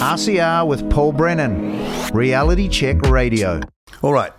RCR 0.00 0.66
with 0.66 0.90
Paul 0.90 1.12
Brennan, 1.12 1.78
Reality 2.14 2.70
Check 2.70 3.02
Radio. 3.02 3.60
All 4.00 4.14
right, 4.14 4.32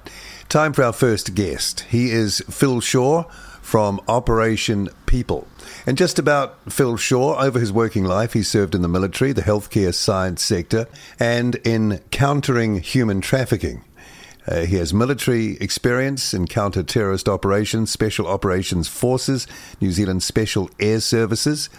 time 0.49 0.73
for 0.73 0.81
our 0.83 0.91
first 0.91 1.35
guest. 1.35 1.81
He 1.81 2.09
is 2.09 2.41
Phil 2.49 2.81
Shaw 2.81 3.25
from 3.61 4.01
Operation 4.07 4.89
People. 5.05 5.47
And 5.85 5.99
just 5.99 6.17
about 6.17 6.71
Phil 6.71 6.97
Shaw, 6.97 7.39
over 7.39 7.59
his 7.59 7.71
working 7.71 8.05
life, 8.05 8.33
he 8.33 8.41
served 8.41 8.73
in 8.73 8.81
the 8.81 8.87
military, 8.87 9.33
the 9.33 9.43
healthcare 9.43 9.93
science 9.93 10.41
sector, 10.41 10.87
and 11.19 11.57
in 11.57 11.99
countering 12.09 12.79
human 12.79 13.21
trafficking. 13.21 13.83
Uh, 14.47 14.61
he 14.61 14.77
has 14.77 14.95
military 14.95 15.57
experience 15.61 16.33
in 16.33 16.47
counter 16.47 16.81
terrorist 16.81 17.29
operations, 17.29 17.91
special 17.91 18.25
operations 18.25 18.87
forces, 18.87 19.45
New 19.79 19.91
Zealand 19.91 20.23
Special 20.23 20.71
Air 20.79 21.01
Services. 21.01 21.69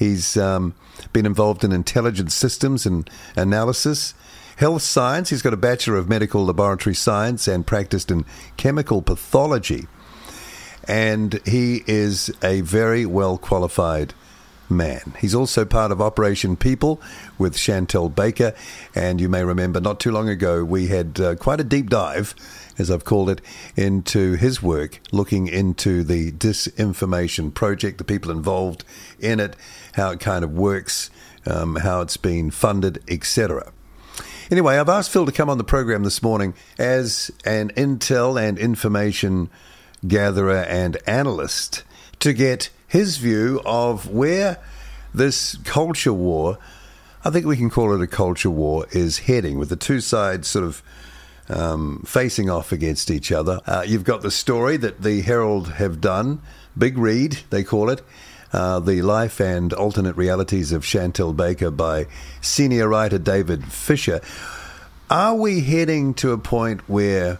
He's 0.00 0.38
um, 0.38 0.74
been 1.12 1.26
involved 1.26 1.62
in 1.62 1.72
intelligence 1.72 2.34
systems 2.34 2.86
and 2.86 3.08
analysis, 3.36 4.14
health 4.56 4.80
science. 4.80 5.28
He's 5.28 5.42
got 5.42 5.52
a 5.52 5.58
Bachelor 5.58 5.98
of 5.98 6.08
Medical 6.08 6.42
Laboratory 6.46 6.94
Science 6.94 7.46
and 7.46 7.66
practiced 7.66 8.10
in 8.10 8.24
chemical 8.56 9.02
pathology. 9.02 9.88
And 10.88 11.38
he 11.44 11.84
is 11.86 12.32
a 12.42 12.62
very 12.62 13.04
well 13.04 13.36
qualified 13.36 14.14
man. 14.70 15.12
He's 15.18 15.34
also 15.34 15.66
part 15.66 15.92
of 15.92 16.00
Operation 16.00 16.56
People 16.56 16.98
with 17.40 17.56
Chantelle 17.56 18.08
Baker. 18.08 18.54
And 18.94 19.20
you 19.20 19.28
may 19.28 19.42
remember 19.42 19.80
not 19.80 19.98
too 19.98 20.12
long 20.12 20.28
ago, 20.28 20.64
we 20.64 20.86
had 20.86 21.18
uh, 21.18 21.34
quite 21.34 21.60
a 21.60 21.64
deep 21.64 21.90
dive 21.90 22.34
as 22.80 22.90
I've 22.90 23.04
called 23.04 23.28
it, 23.28 23.40
into 23.76 24.34
his 24.34 24.62
work, 24.62 25.00
looking 25.12 25.46
into 25.46 26.02
the 26.02 26.32
disinformation 26.32 27.52
project, 27.52 27.98
the 27.98 28.04
people 28.04 28.30
involved 28.30 28.84
in 29.18 29.38
it, 29.38 29.54
how 29.92 30.10
it 30.10 30.20
kind 30.20 30.42
of 30.42 30.52
works, 30.52 31.10
um, 31.46 31.76
how 31.76 32.00
it's 32.00 32.16
been 32.16 32.50
funded, 32.50 33.02
etc. 33.06 33.70
Anyway, 34.50 34.78
I've 34.78 34.88
asked 34.88 35.10
Phil 35.10 35.26
to 35.26 35.32
come 35.32 35.50
on 35.50 35.58
the 35.58 35.64
program 35.64 36.02
this 36.02 36.22
morning 36.22 36.54
as 36.78 37.30
an 37.44 37.68
intel 37.70 38.40
and 38.40 38.58
information 38.58 39.50
gatherer 40.08 40.64
and 40.64 40.96
analyst 41.06 41.84
to 42.20 42.32
get 42.32 42.70
his 42.88 43.18
view 43.18 43.60
of 43.64 44.10
where 44.10 44.58
this 45.14 45.56
culture 45.64 46.12
war, 46.12 46.58
I 47.22 47.28
think 47.28 47.44
we 47.44 47.58
can 47.58 47.68
call 47.68 47.92
it 47.92 48.00
a 48.00 48.06
culture 48.06 48.48
war, 48.48 48.86
is 48.92 49.18
heading, 49.18 49.58
with 49.58 49.68
the 49.68 49.76
two 49.76 50.00
sides 50.00 50.48
sort 50.48 50.64
of 50.64 50.82
um, 51.50 52.02
facing 52.06 52.48
off 52.48 52.72
against 52.72 53.10
each 53.10 53.30
other. 53.30 53.60
Uh, 53.66 53.84
you've 53.86 54.04
got 54.04 54.22
the 54.22 54.30
story 54.30 54.78
that 54.78 55.02
the 55.02 55.20
Herald 55.20 55.72
have 55.72 56.00
done, 56.00 56.40
Big 56.78 56.96
Read, 56.96 57.40
they 57.50 57.62
call 57.62 57.90
it. 57.90 58.00
Uh, 58.54 58.80
the 58.80 59.02
Life 59.02 59.38
and 59.38 59.72
Alternate 59.74 60.16
Realities 60.16 60.72
of 60.72 60.84
Chantelle 60.84 61.34
Baker 61.34 61.70
by 61.70 62.06
senior 62.40 62.88
writer 62.88 63.18
David 63.18 63.70
Fisher. 63.70 64.22
Are 65.10 65.34
we 65.34 65.60
heading 65.60 66.14
to 66.14 66.32
a 66.32 66.38
point 66.38 66.88
where 66.88 67.38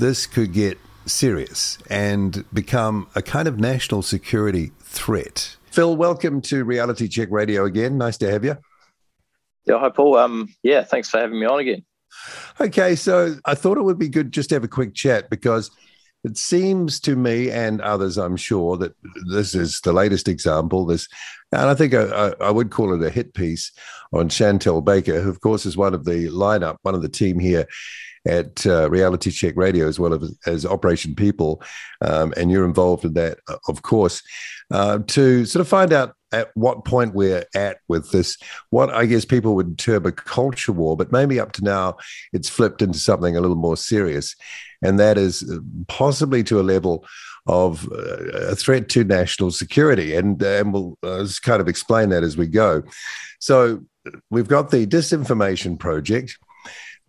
this 0.00 0.26
could 0.26 0.52
get 0.52 0.78
serious 1.06 1.78
and 1.88 2.44
become 2.52 3.06
a 3.14 3.22
kind 3.22 3.46
of 3.46 3.60
national 3.60 4.02
security 4.02 4.72
threat? 4.80 5.56
Phil, 5.70 5.96
welcome 5.96 6.40
to 6.42 6.64
Reality 6.64 7.06
Check 7.06 7.28
Radio 7.30 7.64
again. 7.64 7.96
Nice 7.96 8.18
to 8.18 8.30
have 8.30 8.44
you. 8.44 8.58
Yeah, 9.66 9.78
hi, 9.78 9.90
Paul. 9.90 10.16
Um, 10.16 10.48
yeah, 10.62 10.82
thanks 10.82 11.08
for 11.08 11.18
having 11.18 11.38
me 11.38 11.46
on 11.46 11.60
again. 11.60 11.84
Okay, 12.60 12.94
so 12.96 13.36
I 13.44 13.54
thought 13.54 13.78
it 13.78 13.82
would 13.82 13.98
be 13.98 14.08
good 14.08 14.32
just 14.32 14.50
to 14.50 14.56
have 14.56 14.64
a 14.64 14.68
quick 14.68 14.94
chat 14.94 15.30
because 15.30 15.70
it 16.24 16.36
seems 16.36 17.00
to 17.00 17.16
me 17.16 17.50
and 17.50 17.80
others, 17.80 18.16
I'm 18.16 18.36
sure, 18.36 18.76
that 18.76 18.94
this 19.32 19.54
is 19.54 19.80
the 19.80 19.92
latest 19.92 20.28
example. 20.28 20.86
This, 20.86 21.08
and 21.50 21.62
I 21.62 21.74
think 21.74 21.94
I, 21.94 22.34
I 22.40 22.50
would 22.50 22.70
call 22.70 22.94
it 22.94 23.06
a 23.06 23.10
hit 23.10 23.34
piece 23.34 23.72
on 24.12 24.28
Chantelle 24.28 24.82
Baker, 24.82 25.20
who, 25.20 25.30
of 25.30 25.40
course, 25.40 25.66
is 25.66 25.76
one 25.76 25.94
of 25.94 26.04
the 26.04 26.28
lineup, 26.28 26.76
one 26.82 26.94
of 26.94 27.02
the 27.02 27.08
team 27.08 27.38
here 27.38 27.66
at 28.26 28.64
uh, 28.66 28.88
Reality 28.88 29.32
Check 29.32 29.54
Radio, 29.56 29.88
as 29.88 29.98
well 29.98 30.14
as, 30.14 30.38
as 30.46 30.64
Operation 30.64 31.16
People, 31.16 31.60
um, 32.02 32.32
and 32.36 32.52
you're 32.52 32.64
involved 32.64 33.04
in 33.04 33.14
that, 33.14 33.38
of 33.68 33.82
course, 33.82 34.22
uh, 34.70 34.98
to 35.08 35.44
sort 35.44 35.60
of 35.60 35.66
find 35.66 35.92
out 35.92 36.14
at 36.32 36.50
what 36.54 36.84
point 36.84 37.14
we're 37.14 37.44
at 37.54 37.78
with 37.88 38.10
this, 38.10 38.36
what 38.70 38.90
I 38.90 39.06
guess 39.06 39.24
people 39.24 39.54
would 39.54 39.78
term 39.78 40.06
a 40.06 40.12
culture 40.12 40.72
war, 40.72 40.96
but 40.96 41.12
maybe 41.12 41.38
up 41.38 41.52
to 41.52 41.64
now 41.64 41.96
it's 42.32 42.48
flipped 42.48 42.82
into 42.82 42.98
something 42.98 43.36
a 43.36 43.40
little 43.40 43.56
more 43.56 43.76
serious. 43.76 44.34
And 44.82 44.98
that 44.98 45.18
is 45.18 45.48
uh, 45.48 45.58
possibly 45.88 46.42
to 46.44 46.60
a 46.60 46.62
level 46.62 47.04
of 47.46 47.90
uh, 47.92 48.50
a 48.50 48.56
threat 48.56 48.88
to 48.90 49.04
national 49.04 49.50
security. 49.50 50.14
And, 50.14 50.42
and 50.42 50.72
we'll 50.72 50.98
uh, 51.02 51.26
kind 51.42 51.60
of 51.60 51.68
explain 51.68 52.08
that 52.10 52.22
as 52.22 52.36
we 52.36 52.46
go. 52.46 52.82
So 53.38 53.84
we've 54.30 54.48
got 54.48 54.70
the 54.70 54.86
disinformation 54.86 55.78
project. 55.78 56.38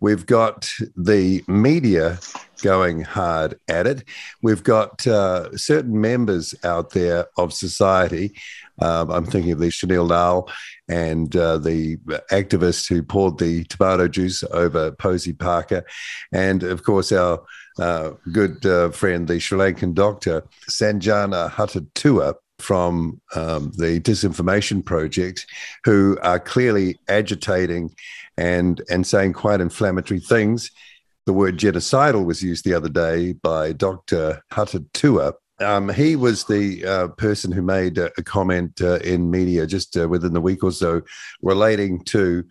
We've 0.00 0.26
got 0.26 0.68
the 0.96 1.42
media 1.46 2.18
going 2.62 3.02
hard 3.02 3.58
at 3.68 3.86
it. 3.86 4.04
We've 4.42 4.62
got 4.62 5.06
uh, 5.06 5.56
certain 5.56 6.00
members 6.00 6.54
out 6.64 6.90
there 6.90 7.26
of 7.38 7.52
society 7.52 8.34
um, 8.80 9.10
I'm 9.10 9.26
thinking 9.26 9.52
of 9.52 9.58
the 9.58 9.66
Shaneel 9.66 10.08
Lal 10.08 10.48
and 10.88 11.34
uh, 11.36 11.58
the 11.58 11.96
activist 12.30 12.88
who 12.88 13.02
poured 13.02 13.38
the 13.38 13.64
tomato 13.64 14.08
juice 14.08 14.42
over 14.50 14.92
Posie 14.92 15.32
Parker, 15.32 15.84
and 16.32 16.62
of 16.62 16.82
course 16.82 17.12
our 17.12 17.42
uh, 17.78 18.12
good 18.32 18.64
uh, 18.66 18.90
friend, 18.90 19.28
the 19.28 19.38
Sri 19.40 19.58
Lankan 19.58 19.94
doctor 19.94 20.44
Sanjana 20.68 21.50
Hattotuwa 21.50 22.34
from 22.58 23.20
um, 23.34 23.72
the 23.76 24.00
Disinformation 24.00 24.84
Project, 24.84 25.46
who 25.84 26.16
are 26.22 26.38
clearly 26.38 26.98
agitating 27.08 27.94
and 28.36 28.82
and 28.90 29.06
saying 29.06 29.32
quite 29.32 29.60
inflammatory 29.60 30.20
things. 30.20 30.70
The 31.26 31.32
word 31.32 31.56
genocidal 31.56 32.26
was 32.26 32.42
used 32.42 32.64
the 32.64 32.74
other 32.74 32.90
day 32.90 33.32
by 33.32 33.72
Dr. 33.72 34.42
Hattotuwa 34.52 35.32
um, 35.60 35.88
he 35.88 36.16
was 36.16 36.44
the 36.44 36.84
uh, 36.84 37.08
person 37.08 37.52
who 37.52 37.62
made 37.62 37.98
a, 37.98 38.10
a 38.18 38.22
comment 38.22 38.80
uh, 38.80 38.96
in 38.96 39.30
media 39.30 39.66
just 39.66 39.96
uh, 39.96 40.08
within 40.08 40.32
the 40.32 40.40
week 40.40 40.64
or 40.64 40.72
so 40.72 41.02
relating 41.42 42.02
to 42.04 42.44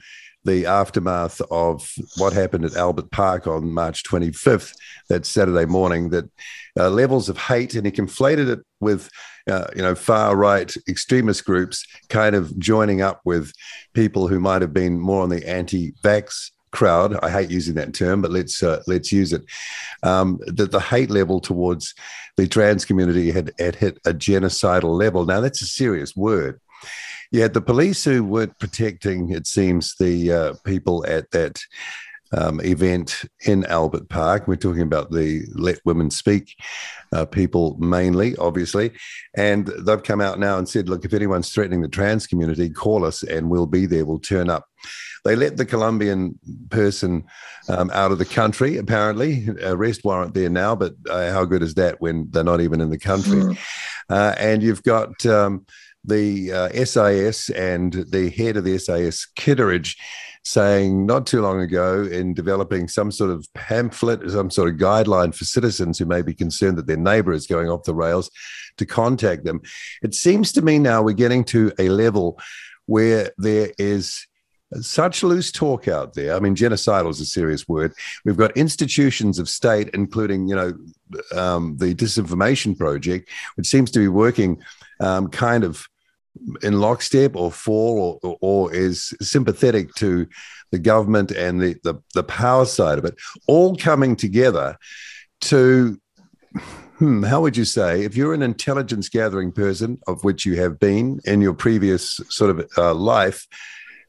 the 0.45 0.65
aftermath 0.65 1.41
of 1.51 1.89
what 2.17 2.33
happened 2.33 2.65
at 2.65 2.75
Albert 2.75 3.11
Park 3.11 3.47
on 3.47 3.71
March 3.71 4.03
25th, 4.03 4.75
that 5.09 5.25
Saturday 5.25 5.65
morning, 5.65 6.09
that 6.09 6.29
uh, 6.77 6.89
levels 6.89 7.29
of 7.29 7.37
hate, 7.37 7.75
and 7.75 7.85
he 7.85 7.91
conflated 7.91 8.49
it 8.49 8.59
with, 8.79 9.09
uh, 9.49 9.67
you 9.75 9.81
know, 9.81 9.95
far 9.95 10.35
right 10.35 10.73
extremist 10.89 11.45
groups 11.45 11.85
kind 12.09 12.35
of 12.35 12.57
joining 12.59 13.01
up 13.01 13.21
with 13.23 13.53
people 13.93 14.27
who 14.27 14.39
might 14.39 14.61
have 14.61 14.73
been 14.73 14.99
more 14.99 15.23
on 15.23 15.29
the 15.29 15.47
anti 15.47 15.93
vax 16.03 16.51
crowd. 16.73 17.17
I 17.23 17.29
hate 17.29 17.49
using 17.49 17.75
that 17.75 17.93
term, 17.93 18.21
but 18.21 18.31
let's 18.31 18.61
uh, 18.61 18.83
let's 18.87 19.11
use 19.11 19.31
it. 19.31 19.43
Um, 20.03 20.39
that 20.47 20.71
the 20.71 20.81
hate 20.81 21.09
level 21.09 21.39
towards 21.39 21.95
the 22.35 22.47
trans 22.47 22.83
community 22.83 23.31
had, 23.31 23.51
had 23.59 23.75
hit 23.75 23.99
a 24.05 24.13
genocidal 24.13 24.97
level. 24.97 25.25
Now 25.25 25.39
that's 25.39 25.61
a 25.61 25.67
serious 25.67 26.15
word. 26.15 26.59
You 27.31 27.41
had 27.41 27.53
the 27.53 27.61
police 27.61 28.03
who 28.03 28.23
weren't 28.23 28.59
protecting, 28.59 29.31
it 29.31 29.47
seems, 29.47 29.95
the 29.95 30.31
uh, 30.31 30.53
people 30.65 31.05
at 31.07 31.31
that 31.31 31.61
um, 32.37 32.59
event 32.61 33.23
in 33.45 33.65
Albert 33.65 34.09
Park. 34.09 34.47
We're 34.47 34.55
talking 34.55 34.81
about 34.81 35.11
the 35.11 35.43
Let 35.53 35.79
Women 35.85 36.09
Speak 36.09 36.55
uh, 37.11 37.25
people 37.25 37.77
mainly, 37.79 38.35
obviously. 38.37 38.91
And 39.35 39.67
they've 39.67 40.03
come 40.03 40.21
out 40.21 40.39
now 40.39 40.57
and 40.57 40.67
said, 40.67 40.89
look, 40.89 41.05
if 41.05 41.13
anyone's 41.13 41.51
threatening 41.51 41.81
the 41.81 41.87
trans 41.87 42.27
community, 42.27 42.69
call 42.69 43.05
us 43.05 43.23
and 43.23 43.49
we'll 43.49 43.67
be 43.67 43.85
there, 43.85 44.05
we'll 44.05 44.19
turn 44.19 44.49
up. 44.49 44.65
They 45.23 45.35
let 45.37 45.55
the 45.55 45.65
Colombian 45.65 46.37
person 46.69 47.23
um, 47.69 47.89
out 47.93 48.11
of 48.11 48.17
the 48.17 48.25
country, 48.25 48.77
apparently. 48.77 49.47
Arrest 49.61 50.03
warrant 50.03 50.33
there 50.33 50.49
now, 50.49 50.75
but 50.75 50.95
uh, 51.09 51.31
how 51.31 51.45
good 51.45 51.63
is 51.63 51.75
that 51.75 52.01
when 52.01 52.27
they're 52.31 52.43
not 52.43 52.59
even 52.59 52.81
in 52.81 52.89
the 52.89 52.99
country? 52.99 53.41
Mm. 53.41 53.57
Uh, 54.09 54.35
and 54.37 54.61
you've 54.61 54.83
got 54.83 55.25
um, 55.25 55.65
the 56.03 56.51
uh, 56.51 56.85
SIS 56.85 57.49
and 57.51 57.93
the 57.93 58.29
head 58.31 58.57
of 58.57 58.65
the 58.65 58.77
SIS, 58.77 59.27
Kitteridge, 59.37 59.95
saying 60.43 61.05
not 61.05 61.25
too 61.25 61.41
long 61.41 61.61
ago 61.61 62.03
in 62.03 62.33
developing 62.33 62.87
some 62.87 63.11
sort 63.11 63.29
of 63.29 63.47
pamphlet, 63.53 64.29
some 64.29 64.51
sort 64.51 64.69
of 64.69 64.75
guideline 64.75 65.33
for 65.33 65.45
citizens 65.45 65.97
who 65.97 66.05
may 66.05 66.21
be 66.21 66.33
concerned 66.33 66.77
that 66.77 66.87
their 66.87 66.97
neighbor 66.97 67.31
is 67.31 67.47
going 67.47 67.69
off 67.69 67.83
the 67.83 67.95
rails 67.95 68.29
to 68.77 68.85
contact 68.85 69.45
them. 69.45 69.61
It 70.01 70.13
seems 70.13 70.51
to 70.53 70.61
me 70.61 70.79
now 70.79 71.01
we're 71.01 71.13
getting 71.13 71.43
to 71.45 71.71
a 71.79 71.89
level 71.89 72.39
where 72.85 73.31
there 73.37 73.71
is 73.77 74.27
such 74.81 75.23
loose 75.23 75.51
talk 75.51 75.87
out 75.87 76.13
there. 76.13 76.35
I 76.35 76.39
mean, 76.39 76.55
genocidal 76.55 77.09
is 77.09 77.21
a 77.21 77.25
serious 77.25 77.67
word. 77.67 77.93
We've 78.25 78.37
got 78.37 78.57
institutions 78.57 79.39
of 79.39 79.47
state, 79.47 79.89
including, 79.93 80.47
you 80.47 80.55
know, 80.55 80.73
um, 81.39 81.77
the 81.77 81.93
Disinformation 81.93 82.77
Project, 82.77 83.29
which 83.55 83.67
seems 83.67 83.91
to 83.91 83.99
be 83.99 84.07
working 84.07 84.61
um, 84.99 85.29
kind 85.29 85.63
of 85.63 85.87
in 86.61 86.79
lockstep 86.79 87.35
or 87.35 87.51
for 87.51 88.19
or, 88.23 88.37
or, 88.41 88.73
is 88.73 89.13
sympathetic 89.21 89.93
to 89.95 90.27
the 90.71 90.79
government 90.79 91.31
and 91.31 91.61
the, 91.61 91.75
the, 91.83 91.95
the 92.15 92.23
power 92.23 92.65
side 92.65 92.97
of 92.97 93.05
it, 93.05 93.15
all 93.47 93.75
coming 93.75 94.15
together 94.15 94.75
to 95.41 95.99
hmm, 96.97 97.23
how 97.23 97.41
would 97.41 97.57
you 97.57 97.65
say, 97.65 98.03
if 98.03 98.15
you're 98.15 98.33
an 98.33 98.41
intelligence 98.41 99.09
gathering 99.09 99.51
person, 99.51 99.99
of 100.07 100.23
which 100.23 100.45
you 100.45 100.55
have 100.55 100.79
been 100.79 101.19
in 101.25 101.41
your 101.41 101.53
previous 101.53 102.21
sort 102.29 102.49
of 102.49 102.67
uh, 102.77 102.93
life, 102.93 103.47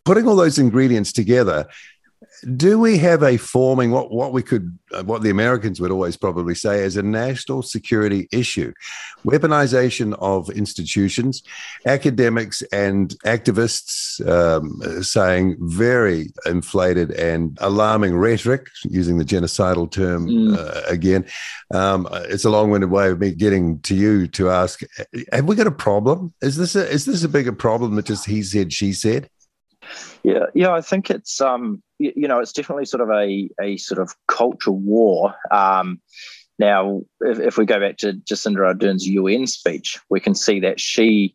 putting 0.04 0.28
all 0.28 0.36
those 0.36 0.58
ingredients 0.58 1.12
together, 1.12 1.66
do 2.56 2.78
we 2.78 2.98
have 2.98 3.22
a 3.22 3.36
forming 3.36 3.90
what 3.90 4.10
what 4.10 4.32
we 4.32 4.42
could 4.42 4.78
uh, 4.92 5.02
what 5.02 5.22
the 5.22 5.30
Americans 5.30 5.80
would 5.80 5.90
always 5.90 6.16
probably 6.16 6.54
say 6.54 6.84
as 6.84 6.96
a 6.96 7.02
national 7.02 7.62
security 7.62 8.28
issue, 8.32 8.72
weaponization 9.24 10.16
of 10.20 10.50
institutions, 10.50 11.42
academics 11.86 12.62
and 12.72 13.16
activists 13.24 14.26
um, 14.28 15.02
saying 15.02 15.56
very 15.60 16.32
inflated 16.46 17.10
and 17.12 17.58
alarming 17.60 18.16
rhetoric, 18.16 18.68
using 18.84 19.18
the 19.18 19.24
genocidal 19.24 19.90
term 19.90 20.28
mm. 20.28 20.56
uh, 20.56 20.82
again. 20.86 21.24
Um, 21.72 22.08
it's 22.12 22.44
a 22.44 22.50
long-winded 22.50 22.90
way 22.90 23.10
of 23.10 23.18
me 23.18 23.32
getting 23.32 23.80
to 23.80 23.94
you 23.94 24.26
to 24.28 24.50
ask: 24.50 24.82
Have 25.32 25.46
we 25.46 25.56
got 25.56 25.66
a 25.66 25.72
problem? 25.72 26.32
Is 26.42 26.56
this 26.56 26.76
a, 26.76 26.88
is 26.88 27.04
this 27.04 27.24
a 27.24 27.28
bigger 27.28 27.52
problem 27.52 27.94
than 27.94 28.04
just 28.04 28.26
he 28.26 28.42
said, 28.42 28.72
she 28.72 28.92
said? 28.92 29.28
Yeah, 30.22 30.46
yeah, 30.54 30.72
I 30.72 30.80
think 30.80 31.10
it's 31.10 31.40
um, 31.40 31.82
you, 32.04 32.12
you 32.14 32.28
know, 32.28 32.40
it's 32.40 32.52
definitely 32.52 32.84
sort 32.84 33.00
of 33.00 33.10
a 33.10 33.48
a 33.60 33.76
sort 33.78 34.00
of 34.00 34.14
cultural 34.28 34.76
war. 34.76 35.34
Um, 35.50 36.00
now, 36.58 37.02
if, 37.20 37.40
if 37.40 37.58
we 37.58 37.64
go 37.64 37.80
back 37.80 37.96
to 37.98 38.12
Jacinda 38.12 38.66
Ardern's 38.66 39.06
UN 39.06 39.46
speech, 39.46 39.98
we 40.10 40.20
can 40.20 40.34
see 40.34 40.60
that 40.60 40.78
she 40.78 41.34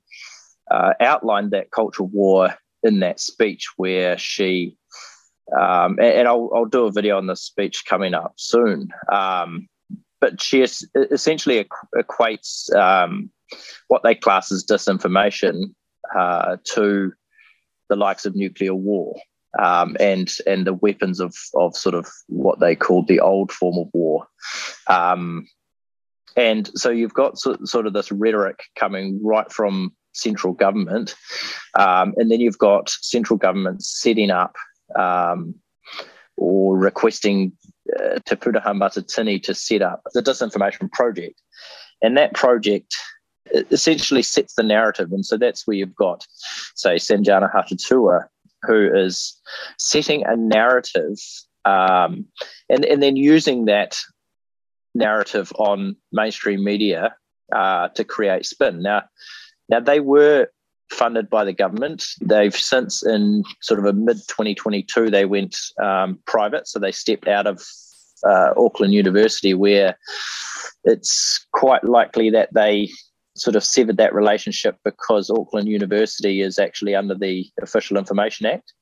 uh, 0.71 0.93
outlined 1.01 1.51
that 1.51 1.71
cultural 1.71 2.07
war 2.07 2.55
in 2.83 2.99
that 2.99 3.19
speech, 3.19 3.67
where 3.77 4.17
she 4.17 4.77
um, 5.59 5.97
and, 5.99 6.13
and 6.19 6.27
I'll, 6.27 6.49
I'll 6.53 6.65
do 6.65 6.85
a 6.85 6.91
video 6.91 7.17
on 7.17 7.27
this 7.27 7.41
speech 7.41 7.83
coming 7.85 8.13
up 8.13 8.33
soon. 8.37 8.89
Um, 9.11 9.67
but 10.21 10.41
she 10.41 10.61
essentially 10.61 11.65
equates 11.95 12.73
um, 12.75 13.31
what 13.87 14.03
they 14.03 14.13
class 14.13 14.51
as 14.51 14.65
disinformation 14.65 15.73
uh, 16.15 16.57
to 16.73 17.13
the 17.87 17.95
likes 17.95 18.25
of 18.25 18.35
nuclear 18.35 18.75
war 18.75 19.15
um, 19.57 19.97
and 19.99 20.31
and 20.45 20.67
the 20.67 20.73
weapons 20.73 21.19
of 21.19 21.33
of 21.55 21.75
sort 21.75 21.95
of 21.95 22.07
what 22.27 22.59
they 22.59 22.75
called 22.75 23.07
the 23.07 23.19
old 23.19 23.51
form 23.51 23.77
of 23.77 23.87
war. 23.93 24.27
Um, 24.87 25.47
and 26.35 26.69
so 26.75 26.89
you've 26.89 27.13
got 27.13 27.37
so, 27.37 27.57
sort 27.63 27.87
of 27.87 27.93
this 27.93 28.11
rhetoric 28.11 28.59
coming 28.77 29.19
right 29.23 29.51
from 29.51 29.93
central 30.13 30.53
government, 30.53 31.15
um, 31.77 32.13
and 32.17 32.29
then 32.31 32.39
you've 32.39 32.57
got 32.57 32.89
central 32.89 33.37
government 33.37 33.83
setting 33.83 34.29
up 34.29 34.55
um, 34.95 35.55
or 36.37 36.77
requesting 36.77 37.51
uh, 37.99 38.19
Te 38.25 38.35
Pūnaha 38.35 38.73
Matatini 38.73 39.41
to 39.43 39.53
set 39.53 39.81
up 39.81 40.01
the 40.13 40.21
disinformation 40.21 40.91
project, 40.91 41.41
and 42.01 42.15
that 42.17 42.33
project 42.33 42.95
essentially 43.71 44.21
sets 44.21 44.53
the 44.55 44.63
narrative. 44.63 45.11
And 45.11 45.25
so 45.25 45.37
that's 45.37 45.65
where 45.65 45.77
you've 45.77 45.95
got, 45.95 46.25
say, 46.75 46.95
Sanjana 46.95 47.51
Hattotuwa, 47.51 48.25
who 48.63 48.89
is 48.93 49.39
setting 49.77 50.25
a 50.25 50.35
narrative 50.35 51.17
um, 51.65 52.25
and, 52.69 52.85
and 52.85 53.01
then 53.01 53.15
using 53.15 53.65
that 53.65 53.97
narrative 54.95 55.51
on 55.57 55.95
mainstream 56.11 56.63
media 56.63 57.15
uh, 57.53 57.89
to 57.89 58.03
create 58.03 58.45
spin. 58.45 58.81
Now, 58.81 59.03
now 59.69 59.79
they 59.79 59.99
were 59.99 60.47
funded 60.91 61.29
by 61.29 61.45
the 61.45 61.53
government. 61.53 62.03
They've 62.21 62.55
since, 62.55 63.05
in 63.05 63.43
sort 63.61 63.79
of 63.79 63.85
a 63.85 63.93
mid 63.93 64.17
2022, 64.27 65.09
they 65.09 65.25
went 65.25 65.55
um, 65.81 66.19
private, 66.25 66.67
so 66.67 66.79
they 66.79 66.91
stepped 66.91 67.27
out 67.27 67.47
of 67.47 67.61
uh, 68.27 68.53
Auckland 68.57 68.93
University, 68.93 69.53
where 69.53 69.97
it's 70.83 71.45
quite 71.51 71.83
likely 71.83 72.29
that 72.31 72.53
they 72.53 72.89
sort 73.39 73.55
of 73.55 73.63
severed 73.63 73.97
that 73.97 74.13
relationship 74.13 74.77
because 74.83 75.29
Auckland 75.29 75.67
University 75.67 76.41
is 76.41 76.59
actually 76.59 76.95
under 76.95 77.15
the 77.15 77.45
Official 77.61 77.97
Information 77.97 78.45
Act. 78.45 78.73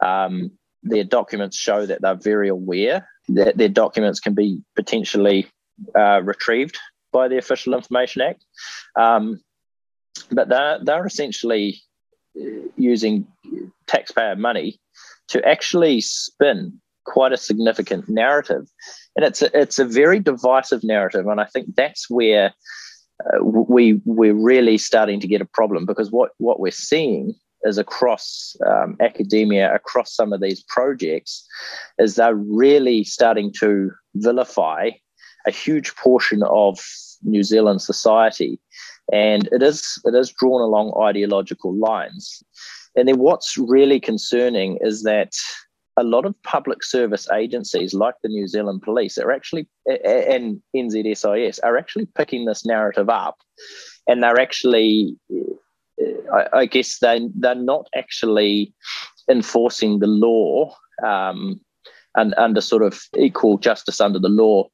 Um, 0.00 0.52
their 0.82 1.04
documents 1.04 1.56
show 1.56 1.86
that 1.86 2.00
they're 2.00 2.14
very 2.14 2.48
aware 2.48 3.08
that 3.28 3.56
their 3.56 3.68
documents 3.68 4.20
can 4.20 4.34
be 4.34 4.62
potentially 4.74 5.46
uh, 5.96 6.20
retrieved 6.22 6.78
by 7.12 7.28
the 7.28 7.38
Official 7.38 7.74
Information 7.74 8.22
Act. 8.22 8.44
Um, 8.96 9.40
but 10.30 10.48
they're, 10.48 10.78
they're 10.82 11.06
essentially 11.06 11.82
uh, 12.40 12.68
using 12.76 13.26
taxpayer 13.86 14.36
money 14.36 14.80
to 15.28 15.46
actually 15.46 16.00
spin 16.00 16.80
quite 17.04 17.32
a 17.32 17.36
significant 17.36 18.08
narrative. 18.08 18.66
And 19.16 19.24
it's 19.24 19.42
a, 19.42 19.58
it's 19.58 19.78
a 19.78 19.84
very 19.84 20.20
divisive 20.20 20.84
narrative. 20.84 21.26
And 21.26 21.40
I 21.40 21.44
think 21.44 21.74
that's 21.74 22.08
where 22.08 22.52
uh, 23.26 23.44
we 23.44 24.00
we're 24.04 24.34
really 24.34 24.78
starting 24.78 25.20
to 25.20 25.28
get 25.28 25.40
a 25.40 25.46
problem 25.46 25.86
because 25.86 26.10
what 26.10 26.30
what 26.38 26.60
we're 26.60 26.70
seeing 26.70 27.34
is 27.62 27.76
across 27.78 28.56
um, 28.66 28.96
academia, 29.00 29.74
across 29.74 30.14
some 30.14 30.32
of 30.32 30.40
these 30.40 30.64
projects, 30.68 31.46
is 31.98 32.14
they're 32.14 32.34
really 32.34 33.04
starting 33.04 33.52
to 33.60 33.90
vilify 34.14 34.90
a 35.46 35.50
huge 35.50 35.94
portion 35.96 36.42
of 36.44 36.80
New 37.22 37.42
Zealand 37.42 37.82
society, 37.82 38.58
and 39.12 39.48
it 39.52 39.62
is 39.62 40.00
it 40.04 40.14
is 40.14 40.32
drawn 40.32 40.62
along 40.62 40.94
ideological 41.02 41.76
lines. 41.76 42.42
And 42.96 43.06
then 43.06 43.18
what's 43.18 43.56
really 43.56 44.00
concerning 44.00 44.78
is 44.80 45.04
that 45.04 45.32
a 45.96 46.04
lot 46.04 46.24
of 46.24 46.40
public 46.42 46.82
service 46.82 47.28
agencies 47.30 47.94
like 47.94 48.14
the 48.22 48.28
New 48.28 48.46
Zealand 48.46 48.82
Police 48.82 49.18
are 49.18 49.32
actually 49.32 49.68
and 49.86 50.62
NZSIS 50.74 51.60
are 51.62 51.76
actually 51.76 52.06
picking 52.14 52.44
this 52.44 52.64
narrative 52.64 53.08
up, 53.08 53.38
and 54.06 54.22
they're 54.22 54.40
actually, 54.40 55.16
uh, 55.32 56.34
I, 56.34 56.58
I 56.60 56.66
guess 56.66 56.98
they 56.98 57.28
they're 57.34 57.54
not 57.54 57.88
actually 57.94 58.72
enforcing 59.28 59.98
the 59.98 60.06
law 60.06 60.74
um, 61.04 61.60
and 62.16 62.34
under 62.36 62.60
sort 62.60 62.82
of 62.82 63.00
equal 63.16 63.58
justice 63.58 64.00
under 64.00 64.18
the 64.18 64.28
law 64.28 64.68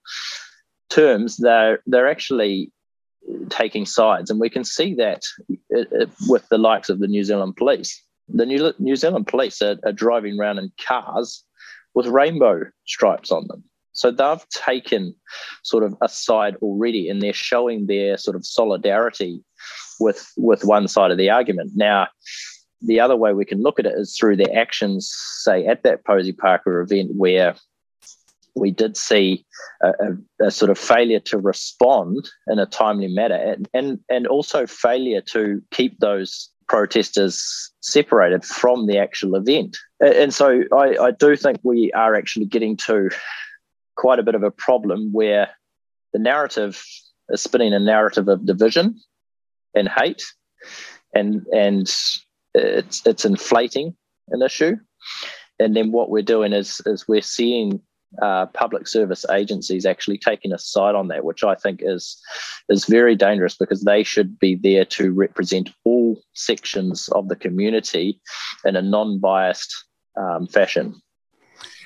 terms. 0.90 1.38
They're 1.38 1.82
they're 1.86 2.08
actually 2.08 2.72
taking 3.48 3.86
sides, 3.86 4.30
and 4.30 4.38
we 4.38 4.50
can 4.50 4.64
see 4.64 4.94
that 4.94 5.22
uh, 5.74 5.80
uh, 6.02 6.06
with 6.28 6.48
the 6.48 6.58
likes 6.58 6.88
of 6.88 6.98
the 6.98 7.08
New 7.08 7.24
Zealand 7.24 7.56
Police 7.56 8.02
the 8.28 8.46
New, 8.46 8.72
New 8.78 8.96
Zealand 8.96 9.26
police 9.26 9.62
are, 9.62 9.76
are 9.84 9.92
driving 9.92 10.38
around 10.38 10.58
in 10.58 10.72
cars 10.84 11.44
with 11.94 12.06
rainbow 12.06 12.64
stripes 12.86 13.30
on 13.30 13.46
them. 13.48 13.64
So 13.92 14.10
they've 14.10 14.48
taken 14.50 15.14
sort 15.62 15.82
of 15.82 15.94
a 16.02 16.08
side 16.08 16.56
already 16.56 17.08
and 17.08 17.22
they're 17.22 17.32
showing 17.32 17.86
their 17.86 18.18
sort 18.18 18.36
of 18.36 18.44
solidarity 18.44 19.42
with 19.98 20.30
with 20.36 20.64
one 20.64 20.86
side 20.86 21.10
of 21.10 21.16
the 21.16 21.30
argument. 21.30 21.72
Now, 21.74 22.08
the 22.82 23.00
other 23.00 23.16
way 23.16 23.32
we 23.32 23.46
can 23.46 23.62
look 23.62 23.78
at 23.78 23.86
it 23.86 23.94
is 23.96 24.14
through 24.16 24.36
their 24.36 24.54
actions, 24.54 25.10
say 25.42 25.66
at 25.66 25.82
that 25.84 26.04
Posie 26.04 26.32
Parker 26.32 26.80
event 26.82 27.12
where 27.14 27.54
we 28.54 28.70
did 28.70 28.96
see 28.96 29.44
a, 29.82 29.88
a, 29.88 30.46
a, 30.46 30.50
sort 30.50 30.70
of 30.70 30.78
failure 30.78 31.20
to 31.20 31.38
respond 31.38 32.28
in 32.48 32.58
a 32.58 32.64
timely 32.66 33.08
manner 33.08 33.34
and, 33.34 33.68
and, 33.74 34.00
and 34.08 34.26
also 34.26 34.66
failure 34.66 35.20
to 35.20 35.62
keep 35.70 36.00
those 36.00 36.50
protesters 36.68 37.72
separated 37.80 38.44
from 38.44 38.86
the 38.86 38.98
actual 38.98 39.36
event. 39.36 39.76
And 40.00 40.34
so 40.34 40.62
I, 40.72 40.96
I 41.00 41.10
do 41.12 41.36
think 41.36 41.60
we 41.62 41.92
are 41.92 42.14
actually 42.14 42.46
getting 42.46 42.76
to 42.86 43.10
quite 43.96 44.18
a 44.18 44.22
bit 44.22 44.34
of 44.34 44.42
a 44.42 44.50
problem 44.50 45.12
where 45.12 45.48
the 46.12 46.18
narrative 46.18 46.84
is 47.30 47.42
spinning 47.42 47.72
a 47.72 47.78
narrative 47.78 48.28
of 48.28 48.46
division 48.46 49.00
and 49.74 49.88
hate 49.88 50.22
and 51.14 51.46
and 51.52 51.92
it's 52.54 53.06
it's 53.06 53.24
inflating 53.24 53.94
an 54.30 54.42
issue 54.42 54.76
and 55.58 55.76
then 55.76 55.92
what 55.92 56.10
we're 56.10 56.22
doing 56.22 56.52
is 56.52 56.80
is 56.86 57.06
we're 57.08 57.22
seeing 57.22 57.80
uh, 58.22 58.46
public 58.46 58.86
service 58.88 59.24
agencies 59.30 59.84
actually 59.84 60.18
taking 60.18 60.52
a 60.52 60.58
side 60.58 60.94
on 60.94 61.08
that, 61.08 61.24
which 61.24 61.44
I 61.44 61.54
think 61.54 61.80
is 61.82 62.20
is 62.68 62.86
very 62.86 63.14
dangerous 63.14 63.56
because 63.56 63.82
they 63.82 64.02
should 64.02 64.38
be 64.38 64.54
there 64.54 64.84
to 64.84 65.12
represent 65.12 65.70
all 65.84 66.20
sections 66.34 67.08
of 67.12 67.28
the 67.28 67.36
community 67.36 68.20
in 68.64 68.76
a 68.76 68.82
non-biased 68.82 69.74
um, 70.16 70.46
fashion. 70.46 70.94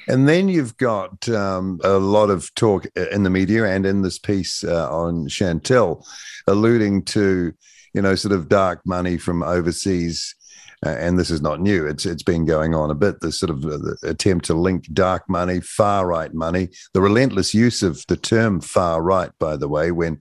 And 0.08 0.28
then 0.28 0.48
you've 0.48 0.76
got 0.76 1.28
um, 1.28 1.78
a 1.84 1.98
lot 1.98 2.30
of 2.30 2.52
talk 2.54 2.86
in 2.96 3.22
the 3.22 3.30
media 3.30 3.64
and 3.64 3.86
in 3.86 4.02
this 4.02 4.18
piece 4.18 4.64
uh, 4.64 4.90
on 4.90 5.28
Chantelle, 5.28 6.04
alluding 6.46 7.04
to, 7.04 7.52
you 7.94 8.02
know, 8.02 8.14
sort 8.14 8.32
of 8.32 8.48
dark 8.48 8.80
money 8.84 9.18
from 9.18 9.42
overseas 9.42 10.34
and 10.82 11.18
this 11.18 11.30
is 11.30 11.42
not 11.42 11.60
new. 11.60 11.86
It's 11.86 12.06
it's 12.06 12.22
been 12.22 12.44
going 12.44 12.74
on 12.74 12.90
a 12.90 12.94
bit. 12.94 13.20
The 13.20 13.32
sort 13.32 13.50
of 13.50 13.64
uh, 13.64 13.94
attempt 14.02 14.46
to 14.46 14.54
link 14.54 14.92
dark 14.92 15.28
money, 15.28 15.60
far 15.60 16.06
right 16.06 16.32
money, 16.32 16.70
the 16.94 17.00
relentless 17.00 17.52
use 17.54 17.82
of 17.82 18.04
the 18.08 18.16
term 18.16 18.60
far 18.60 19.02
right, 19.02 19.30
by 19.38 19.56
the 19.56 19.68
way, 19.68 19.90
when 19.90 20.20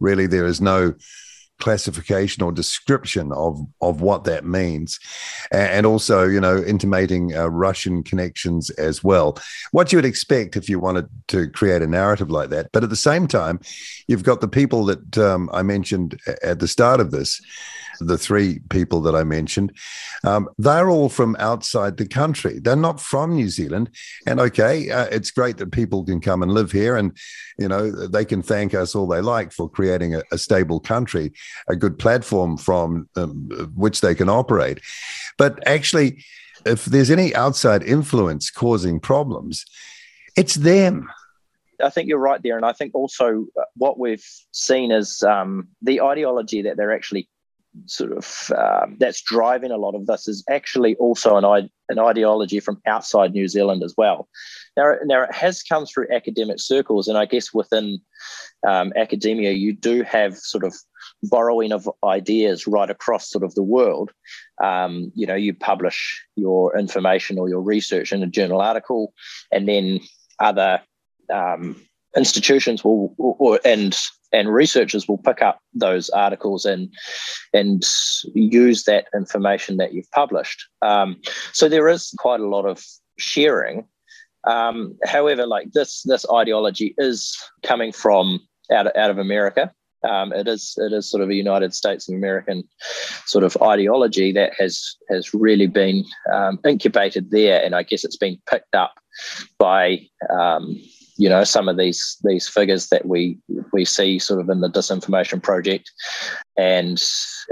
really 0.00 0.26
there 0.26 0.46
is 0.46 0.60
no 0.60 0.94
classification 1.58 2.42
or 2.42 2.52
description 2.52 3.32
of 3.32 3.60
of 3.80 4.00
what 4.00 4.24
that 4.24 4.44
means, 4.44 4.98
and 5.50 5.86
also 5.86 6.24
you 6.24 6.40
know 6.40 6.62
intimating 6.62 7.36
uh, 7.36 7.48
Russian 7.48 8.02
connections 8.02 8.70
as 8.70 9.02
well. 9.02 9.38
What 9.72 9.92
you 9.92 9.98
would 9.98 10.04
expect 10.04 10.56
if 10.56 10.68
you 10.68 10.78
wanted 10.78 11.08
to 11.28 11.48
create 11.50 11.82
a 11.82 11.86
narrative 11.86 12.30
like 12.30 12.50
that, 12.50 12.70
but 12.72 12.84
at 12.84 12.90
the 12.90 12.96
same 12.96 13.26
time, 13.26 13.60
you've 14.06 14.24
got 14.24 14.40
the 14.40 14.48
people 14.48 14.84
that 14.86 15.18
um, 15.18 15.50
I 15.52 15.62
mentioned 15.62 16.20
at 16.42 16.60
the 16.60 16.68
start 16.68 17.00
of 17.00 17.10
this 17.10 17.40
the 18.00 18.18
three 18.18 18.60
people 18.70 19.00
that 19.02 19.14
I 19.14 19.24
mentioned, 19.24 19.72
um, 20.24 20.48
they're 20.58 20.90
all 20.90 21.08
from 21.08 21.36
outside 21.38 21.96
the 21.96 22.06
country. 22.06 22.58
They're 22.58 22.76
not 22.76 23.00
from 23.00 23.34
New 23.34 23.48
Zealand. 23.48 23.90
And 24.26 24.40
okay, 24.40 24.90
uh, 24.90 25.06
it's 25.06 25.30
great 25.30 25.56
that 25.58 25.72
people 25.72 26.04
can 26.04 26.20
come 26.20 26.42
and 26.42 26.52
live 26.52 26.72
here 26.72 26.96
and, 26.96 27.16
you 27.58 27.68
know, 27.68 27.90
they 27.90 28.24
can 28.24 28.42
thank 28.42 28.74
us 28.74 28.94
all 28.94 29.06
they 29.06 29.20
like 29.20 29.52
for 29.52 29.68
creating 29.68 30.14
a, 30.14 30.22
a 30.32 30.38
stable 30.38 30.80
country, 30.80 31.32
a 31.68 31.76
good 31.76 31.98
platform 31.98 32.56
from 32.56 33.08
um, 33.16 33.72
which 33.74 34.00
they 34.00 34.14
can 34.14 34.28
operate. 34.28 34.80
But 35.38 35.66
actually, 35.66 36.24
if 36.64 36.84
there's 36.84 37.10
any 37.10 37.34
outside 37.34 37.82
influence 37.82 38.50
causing 38.50 39.00
problems, 39.00 39.64
it's 40.36 40.54
them. 40.54 41.08
I 41.82 41.90
think 41.90 42.08
you're 42.08 42.18
right 42.18 42.42
there, 42.42 42.56
and 42.56 42.64
I 42.64 42.72
think 42.72 42.94
also 42.94 43.46
uh, 43.58 43.64
what 43.76 43.98
we've 43.98 44.24
seen 44.52 44.90
is 44.90 45.22
um, 45.22 45.68
the 45.82 46.00
ideology 46.00 46.62
that 46.62 46.76
they're 46.76 46.94
actually 46.94 47.28
sort 47.84 48.12
of 48.12 48.50
um, 48.56 48.96
that's 48.98 49.20
driving 49.20 49.70
a 49.70 49.76
lot 49.76 49.94
of 49.94 50.06
this 50.06 50.26
is 50.28 50.42
actually 50.48 50.96
also 50.96 51.36
an, 51.36 51.70
an 51.90 51.98
ideology 51.98 52.60
from 52.60 52.80
outside 52.86 53.32
New 53.32 53.48
Zealand 53.48 53.82
as 53.82 53.94
well. 53.96 54.28
Now, 54.76 54.94
now 55.04 55.22
it 55.22 55.32
has 55.32 55.62
come 55.62 55.86
through 55.86 56.08
academic 56.12 56.60
circles, 56.60 57.08
and 57.08 57.16
I 57.16 57.24
guess 57.24 57.52
within 57.52 57.98
um, 58.66 58.92
academia, 58.96 59.52
you 59.52 59.72
do 59.72 60.02
have 60.02 60.36
sort 60.36 60.64
of 60.64 60.74
borrowing 61.22 61.72
of 61.72 61.88
ideas 62.04 62.66
right 62.66 62.90
across 62.90 63.30
sort 63.30 63.44
of 63.44 63.54
the 63.54 63.62
world. 63.62 64.12
Um, 64.62 65.12
you 65.14 65.26
know, 65.26 65.34
you 65.34 65.54
publish 65.54 66.22
your 66.36 66.76
information 66.78 67.38
or 67.38 67.48
your 67.48 67.62
research 67.62 68.12
in 68.12 68.22
a 68.22 68.26
journal 68.26 68.60
article, 68.60 69.12
and 69.50 69.68
then 69.68 70.00
other 70.38 70.82
um, 71.32 71.80
institutions 72.16 72.84
will, 72.84 73.14
or, 73.18 73.60
and 73.64 73.96
and 74.32 74.52
researchers 74.52 75.06
will 75.08 75.18
pick 75.18 75.40
up 75.40 75.60
those 75.72 76.10
articles 76.10 76.64
and 76.64 76.92
and 77.52 77.84
use 78.34 78.84
that 78.84 79.06
information 79.14 79.76
that 79.76 79.92
you've 79.92 80.10
published. 80.10 80.66
Um, 80.82 81.20
so 81.52 81.68
there 81.68 81.88
is 81.88 82.12
quite 82.18 82.40
a 82.40 82.48
lot 82.48 82.66
of 82.66 82.84
sharing. 83.18 83.86
Um, 84.46 84.96
however, 85.04 85.46
like 85.46 85.72
this 85.72 86.02
this 86.02 86.24
ideology 86.32 86.94
is 86.98 87.36
coming 87.62 87.92
from 87.92 88.40
out 88.72 88.86
of, 88.86 88.92
out 88.96 89.10
of 89.10 89.18
America. 89.18 89.72
Um, 90.08 90.32
it 90.32 90.46
is 90.46 90.74
it 90.76 90.92
is 90.92 91.10
sort 91.10 91.22
of 91.22 91.30
a 91.30 91.34
United 91.34 91.74
States 91.74 92.08
of 92.08 92.14
American 92.14 92.62
sort 93.24 93.44
of 93.44 93.56
ideology 93.62 94.30
that 94.32 94.52
has 94.58 94.96
has 95.08 95.34
really 95.34 95.66
been 95.66 96.04
um, 96.32 96.60
incubated 96.64 97.30
there, 97.30 97.64
and 97.64 97.74
I 97.74 97.82
guess 97.82 98.04
it's 98.04 98.16
been 98.16 98.38
picked 98.48 98.74
up 98.74 98.94
by 99.58 100.06
um, 100.30 100.76
you 101.16 101.28
know 101.28 101.44
some 101.44 101.68
of 101.68 101.76
these 101.76 102.18
these 102.24 102.48
figures 102.48 102.88
that 102.88 103.06
we 103.06 103.38
we 103.72 103.84
see 103.84 104.18
sort 104.18 104.40
of 104.40 104.48
in 104.48 104.60
the 104.60 104.70
disinformation 104.70 105.42
project 105.42 105.90
and 106.56 107.02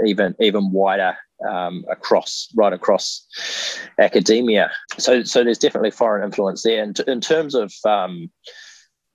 even 0.05 0.35
even 0.39 0.71
wider 0.71 1.15
um, 1.47 1.83
across 1.91 2.47
right 2.55 2.73
across 2.73 3.25
academia. 3.99 4.71
So 4.97 5.23
so 5.23 5.43
there's 5.43 5.57
definitely 5.57 5.91
foreign 5.91 6.23
influence 6.23 6.63
there. 6.63 6.83
And 6.83 6.97
in 7.01 7.21
terms 7.21 7.55
of 7.55 7.73
um, 7.85 8.29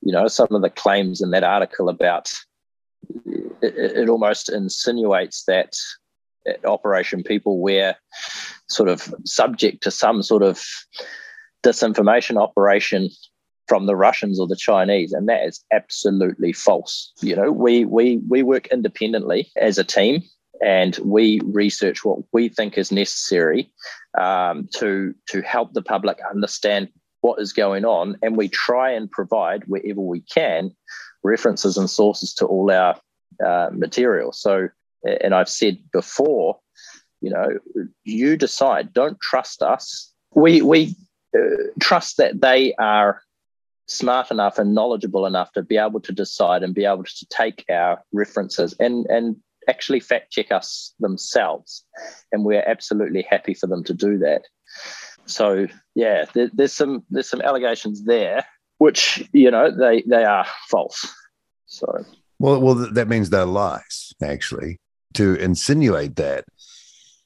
you 0.03 0.13
know 0.13 0.29
some 0.29 0.49
of 0.51 0.63
the 0.63 0.71
claims 0.71 1.21
in 1.21 1.31
that 1.31 1.45
article 1.45 1.89
about 1.89 2.33
it, 3.63 3.99
it 3.99 4.09
almost 4.09 4.49
insinuates 4.49 5.45
that 5.45 5.75
operation 6.65 7.23
people 7.23 7.61
were 7.61 7.95
sort 8.69 8.89
of 8.89 9.15
subject 9.25 9.83
to 9.83 9.91
some 9.91 10.23
sort 10.23 10.43
of 10.43 10.63
disinformation 11.63 12.41
operation 12.41 13.11
from 13.71 13.87
the 13.87 13.95
Russians 13.95 14.41
or 14.41 14.49
the 14.49 14.57
Chinese, 14.57 15.13
and 15.13 15.29
that 15.29 15.45
is 15.47 15.65
absolutely 15.73 16.53
false. 16.53 17.13
You 17.23 17.37
know, 17.37 17.53
we 17.53 17.85
we 17.85 18.21
we 18.29 18.43
work 18.43 18.67
independently 18.67 19.49
as 19.57 19.79
a 19.79 19.85
team, 19.85 20.25
and 20.61 20.99
we 21.05 21.41
research 21.45 22.05
what 22.05 22.19
we 22.33 22.49
think 22.49 22.77
is 22.77 22.91
necessary 22.91 23.71
um, 24.19 24.69
to 24.79 25.15
to 25.29 25.41
help 25.43 25.73
the 25.73 25.83
public 25.83 26.19
understand 26.29 26.89
what 27.21 27.41
is 27.41 27.53
going 27.53 27.85
on, 27.85 28.17
and 28.23 28.37
we 28.37 28.49
try 28.49 28.91
and 28.91 29.09
provide 29.09 29.63
wherever 29.69 30.01
we 30.01 30.21
can 30.23 30.75
references 31.23 31.77
and 31.77 31.89
sources 31.89 32.35
to 32.35 32.47
all 32.47 32.73
our 32.73 32.97
uh, 33.47 33.71
material. 33.73 34.33
So, 34.33 34.69
and 35.23 35.33
I've 35.33 35.55
said 35.61 35.79
before, 35.93 36.59
you 37.21 37.31
know, 37.31 37.49
you 38.03 38.37
decide. 38.37 38.93
Don't 38.93 39.21
trust 39.21 39.63
us. 39.63 40.13
We 40.35 40.61
we 40.61 40.97
uh, 41.39 41.71
trust 41.79 42.17
that 42.17 42.41
they 42.41 42.75
are 42.75 43.23
smart 43.91 44.31
enough 44.31 44.59
and 44.59 44.75
knowledgeable 44.75 45.27
enough 45.27 45.53
to 45.53 45.63
be 45.63 45.77
able 45.77 46.01
to 46.01 46.13
decide 46.13 46.63
and 46.63 46.75
be 46.75 46.85
able 46.85 47.05
to 47.05 47.27
take 47.29 47.65
our 47.71 48.03
references 48.13 48.75
and 48.79 49.07
and 49.07 49.37
actually 49.69 50.01
fact 50.01 50.33
check 50.33 50.51
us 50.51 50.95
themselves. 51.01 51.85
And 52.33 52.45
we're 52.45 52.65
absolutely 52.67 53.23
happy 53.23 53.55
for 53.55 53.67
them 53.67 53.85
to 53.85 53.95
do 53.95 54.19
that. 54.19 54.43
So 55.27 55.67
yeah 55.95 56.25
there, 56.33 56.51
there's 56.53 56.73
some 56.73 57.05
there's 57.11 57.29
some 57.29 57.43
allegations 57.43 58.05
there 58.05 58.45
which 58.79 59.29
you 59.33 59.51
know 59.51 59.71
they 59.71 60.03
they 60.07 60.25
are 60.25 60.47
false. 60.69 61.07
So. 61.67 62.05
Well 62.39 62.61
well 62.61 62.75
that 62.75 63.09
means 63.09 63.31
they're 63.31 63.45
lies 63.45 64.13
actually 64.23 64.79
to 65.15 65.35
insinuate 65.35 66.17
that. 66.17 66.45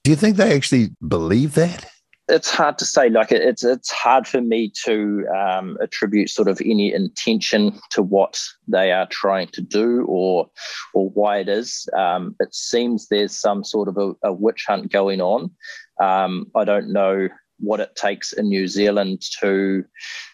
Do 0.02 0.10
you 0.10 0.16
think 0.16 0.36
they 0.36 0.54
actually 0.54 0.90
believe 1.06 1.54
that 1.54 1.86
it's 2.28 2.50
hard 2.50 2.78
to 2.78 2.84
say. 2.84 3.08
Like 3.10 3.32
it's 3.32 3.64
it's 3.64 3.90
hard 3.90 4.26
for 4.26 4.40
me 4.40 4.72
to 4.84 5.26
um, 5.28 5.76
attribute 5.80 6.30
sort 6.30 6.48
of 6.48 6.60
any 6.64 6.92
intention 6.92 7.78
to 7.90 8.02
what 8.02 8.40
they 8.66 8.92
are 8.92 9.06
trying 9.06 9.48
to 9.48 9.60
do 9.60 10.04
or 10.08 10.48
or 10.94 11.10
why 11.10 11.38
it 11.38 11.48
is. 11.48 11.88
Um, 11.96 12.34
it 12.40 12.54
seems 12.54 13.08
there's 13.08 13.38
some 13.38 13.62
sort 13.64 13.88
of 13.88 13.98
a, 13.98 14.12
a 14.22 14.32
witch 14.32 14.64
hunt 14.66 14.90
going 14.90 15.20
on. 15.20 15.50
Um, 16.00 16.50
I 16.54 16.64
don't 16.64 16.92
know 16.92 17.28
what 17.58 17.80
it 17.80 17.94
takes 17.94 18.32
in 18.32 18.48
New 18.48 18.68
Zealand 18.68 19.22
to 19.40 19.84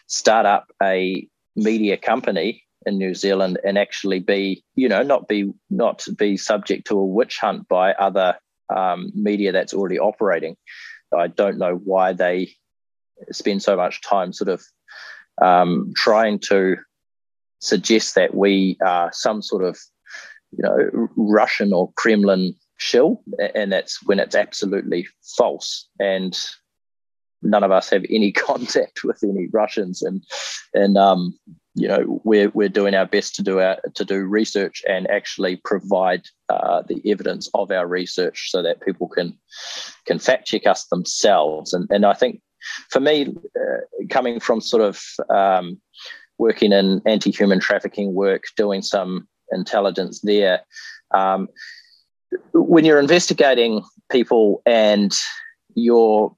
start 0.07 0.45
up 0.45 0.71
a 0.81 1.27
media 1.55 1.97
company 1.97 2.63
in 2.85 2.97
New 2.97 3.13
Zealand 3.13 3.59
and 3.63 3.77
actually 3.77 4.19
be, 4.19 4.63
you 4.75 4.89
know, 4.89 5.03
not 5.03 5.27
be 5.27 5.51
not 5.69 6.05
be 6.17 6.37
subject 6.37 6.87
to 6.87 6.97
a 6.97 7.05
witch 7.05 7.37
hunt 7.39 7.67
by 7.67 7.93
other 7.93 8.37
um, 8.75 9.11
media 9.13 9.51
that's 9.51 9.73
already 9.73 9.99
operating. 9.99 10.55
I 11.17 11.27
don't 11.27 11.57
know 11.57 11.75
why 11.75 12.13
they 12.13 12.53
spend 13.31 13.61
so 13.61 13.75
much 13.75 14.01
time 14.01 14.33
sort 14.33 14.49
of 14.49 14.63
um, 15.41 15.93
trying 15.95 16.39
to 16.39 16.77
suggest 17.59 18.15
that 18.15 18.35
we 18.35 18.77
are 18.85 19.11
some 19.13 19.41
sort 19.41 19.63
of, 19.63 19.77
you 20.51 20.63
know, 20.63 21.07
Russian 21.15 21.73
or 21.73 21.91
Kremlin 21.93 22.55
shill, 22.77 23.23
and 23.55 23.71
that's 23.71 24.03
when 24.05 24.19
it's 24.19 24.35
absolutely 24.35 25.07
false. 25.37 25.87
And 25.99 26.37
none 27.41 27.63
of 27.63 27.71
us 27.71 27.89
have 27.89 28.05
any 28.09 28.31
contact 28.49 29.03
with 29.03 29.23
any 29.23 29.47
Russians, 29.47 30.01
and 30.01 30.23
and 30.73 30.97
um, 30.97 31.37
you 31.73 31.87
know 31.87 32.21
we're 32.23 32.49
we're 32.49 32.69
doing 32.69 32.93
our 32.93 33.05
best 33.05 33.35
to 33.35 33.43
do 33.43 33.59
our 33.59 33.77
to 33.95 34.03
do 34.03 34.25
research 34.25 34.83
and 34.87 35.09
actually 35.09 35.55
provide 35.57 36.23
uh, 36.49 36.81
the 36.87 37.01
evidence 37.09 37.49
of 37.53 37.71
our 37.71 37.87
research 37.87 38.49
so 38.51 38.61
that 38.61 38.81
people 38.81 39.07
can 39.07 39.37
can 40.05 40.19
fact 40.19 40.47
check 40.47 40.65
us 40.65 40.85
themselves. 40.87 41.73
And 41.73 41.87
and 41.89 42.05
I 42.05 42.13
think 42.13 42.41
for 42.89 42.99
me 42.99 43.33
uh, 43.55 44.05
coming 44.09 44.39
from 44.39 44.59
sort 44.59 44.83
of 44.83 45.01
um, 45.29 45.79
working 46.37 46.73
in 46.73 47.01
anti-human 47.05 47.59
trafficking 47.59 48.13
work 48.13 48.43
doing 48.57 48.81
some 48.81 49.27
intelligence 49.51 50.21
there 50.21 50.61
um, 51.13 51.47
when 52.53 52.85
you're 52.85 52.99
investigating 52.99 53.83
people 54.11 54.61
and 54.65 55.13
you're 55.75 56.35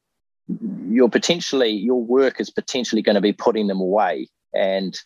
you're 0.87 1.09
potentially 1.09 1.69
your 1.69 2.01
work 2.03 2.39
is 2.39 2.49
potentially 2.49 3.01
going 3.01 3.15
to 3.15 3.21
be 3.21 3.33
putting 3.33 3.67
them 3.67 3.79
away 3.79 4.27
and 4.53 4.97